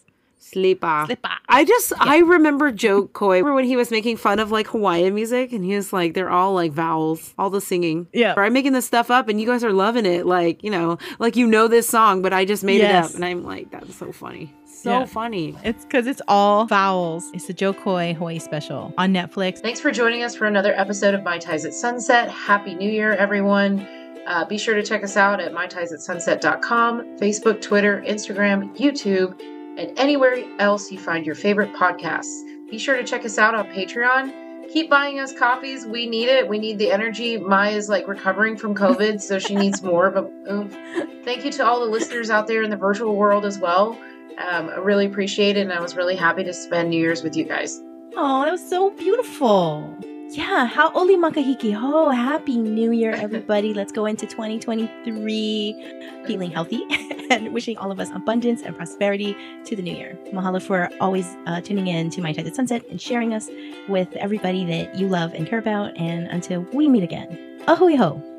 Slipa. 0.54 1.06
Slipa. 1.08 1.32
I 1.50 1.66
just 1.66 1.92
I 2.00 2.20
remember 2.20 2.72
Jo 2.72 3.08
Koy 3.08 3.38
remember 3.38 3.56
when 3.56 3.66
he 3.66 3.76
was 3.76 3.92
making 3.92 4.18
fun 4.18 4.40
of 4.40 4.52
like 4.52 4.68
Hawaiian 4.68 5.14
music 5.16 5.52
and 5.54 5.64
he 5.66 5.76
was 5.76 5.92
like 5.92 6.14
they're 6.14 6.30
all 6.30 6.54
like 6.54 6.72
vowels, 6.72 7.34
all 7.38 7.50
the 7.50 7.62
singing. 7.62 8.08
Yeah. 8.14 8.34
Or 8.38 8.44
I'm 8.44 8.54
making 8.54 8.74
this 8.74 8.86
stuff 8.86 9.10
up 9.10 9.28
and 9.28 9.40
you 9.42 9.48
guys 9.48 9.64
are 9.64 9.74
loving 9.74 10.06
it. 10.06 10.26
Like, 10.26 10.64
you 10.64 10.70
know, 10.70 10.98
like 11.20 11.36
you 11.36 11.48
know 11.48 11.68
this 11.68 11.88
song, 11.90 12.22
but 12.22 12.32
I 12.34 12.46
just 12.46 12.64
made 12.64 12.82
it 12.82 12.92
up. 12.94 13.14
And 13.16 13.26
I'm 13.26 13.44
like, 13.44 13.72
that's 13.72 13.96
so 13.96 14.12
funny. 14.12 14.54
So 14.66 14.92
Yeah. 15.00 15.06
funny. 15.06 15.56
It's 15.64 15.84
because 15.84 16.06
it's 16.06 16.22
all 16.28 16.66
vowels. 16.66 17.32
It's 17.34 17.48
the 17.48 17.54
Jo 17.54 17.74
Koy 17.74 18.14
Hawaii 18.14 18.38
special 18.40 18.94
on 18.98 19.14
Netflix. 19.14 19.60
Thanks 19.60 19.80
for 19.80 19.92
joining 19.92 20.22
us 20.24 20.36
for 20.36 20.46
another 20.46 20.74
episode 20.80 21.14
of 21.16 21.24
My 21.24 21.38
Ties 21.40 21.66
at 21.66 21.74
Sunset. 21.74 22.30
Happy 22.30 22.76
New 22.76 22.90
Year, 22.90 23.14
everyone. 23.14 23.80
Uh, 24.28 24.44
be 24.46 24.58
sure 24.58 24.74
to 24.76 24.84
check 24.84 25.04
us 25.04 25.18
out 25.18 25.40
at 25.40 25.54
mytiesatsunset.com, 25.54 27.18
Facebook, 27.20 27.62
Twitter, 27.62 28.04
Instagram, 28.08 28.76
YouTube, 28.78 29.40
and 29.78 29.98
anywhere 29.98 30.44
else 30.60 30.92
you 30.92 31.00
find 31.00 31.26
your 31.26 31.36
favorite 31.36 31.74
podcasts. 31.74 32.42
Be 32.70 32.78
sure 32.78 32.96
to 32.96 33.04
check 33.04 33.26
us 33.26 33.38
out 33.38 33.56
on 33.56 33.68
Patreon. 33.68 34.70
Keep 34.72 34.90
buying 34.90 35.20
us 35.20 35.32
copies. 35.32 35.86
We 35.86 36.08
need 36.08 36.28
it. 36.28 36.48
We 36.48 36.58
need 36.58 36.80
the 36.80 36.92
energy. 36.92 37.38
Maya's 37.38 37.88
like 37.88 38.08
recovering 38.08 38.58
from 38.58 38.74
COVID, 38.74 39.22
so 39.22 39.38
she 39.38 39.56
needs 39.56 39.84
more 39.84 40.08
of 40.08 40.16
a 40.16 40.28
oomph. 40.52 40.76
Thank 41.24 41.46
you 41.46 41.52
to 41.54 41.66
all 41.66 41.80
the 41.80 41.86
listeners 41.86 42.30
out 42.30 42.48
there 42.48 42.64
in 42.64 42.70
the 42.70 42.78
virtual 42.78 43.16
world 43.16 43.46
as 43.46 43.60
well. 43.60 43.98
Um, 44.38 44.70
I 44.70 44.78
really 44.78 45.06
appreciate 45.06 45.56
it, 45.56 45.62
and 45.62 45.72
I 45.72 45.80
was 45.80 45.96
really 45.96 46.16
happy 46.16 46.44
to 46.44 46.54
spend 46.54 46.90
New 46.90 47.00
Year's 47.00 47.24
with 47.24 47.38
you 47.38 47.46
guys. 47.46 47.82
Oh, 48.18 48.44
that 48.44 48.52
was 48.52 48.68
so 48.68 48.90
beautiful. 48.92 49.96
Yeah, 50.32 50.68
hauoli 50.68 51.16
makahiki. 51.18 51.78
Oh, 51.80 52.10
happy 52.10 52.58
new 52.58 52.92
year, 52.92 53.12
everybody. 53.12 53.74
Let's 53.74 53.92
go 53.92 54.06
into 54.06 54.26
2023 54.26 56.24
feeling 56.26 56.52
healthy 56.52 56.84
and 57.30 57.54
wishing 57.54 57.78
all 57.78 57.92
of 57.92 58.00
us 58.00 58.10
abundance 58.12 58.62
and 58.62 58.76
prosperity 58.76 59.36
to 59.66 59.76
the 59.76 59.82
new 59.82 59.96
year. 59.96 60.18
Mahalo 60.34 60.62
for 60.62 60.90
always 61.00 61.36
uh, 61.48 61.62
tuning 61.62 61.88
in 61.88 62.10
to 62.12 62.22
My 62.22 62.34
Ties 62.34 62.48
at 62.48 62.56
Sunset 62.56 62.86
and 62.90 63.02
sharing 63.02 63.34
us 63.34 63.50
with 63.88 64.12
everybody 64.14 64.66
that 64.66 64.96
you 64.96 65.08
love 65.08 65.34
and 65.34 65.48
care 65.48 65.60
about. 65.60 65.96
And 65.98 66.28
until 66.28 66.62
we 66.74 66.88
meet 66.88 67.04
again, 67.04 67.62
a 67.68 67.76
hui 67.76 67.96
hou. 67.96 68.35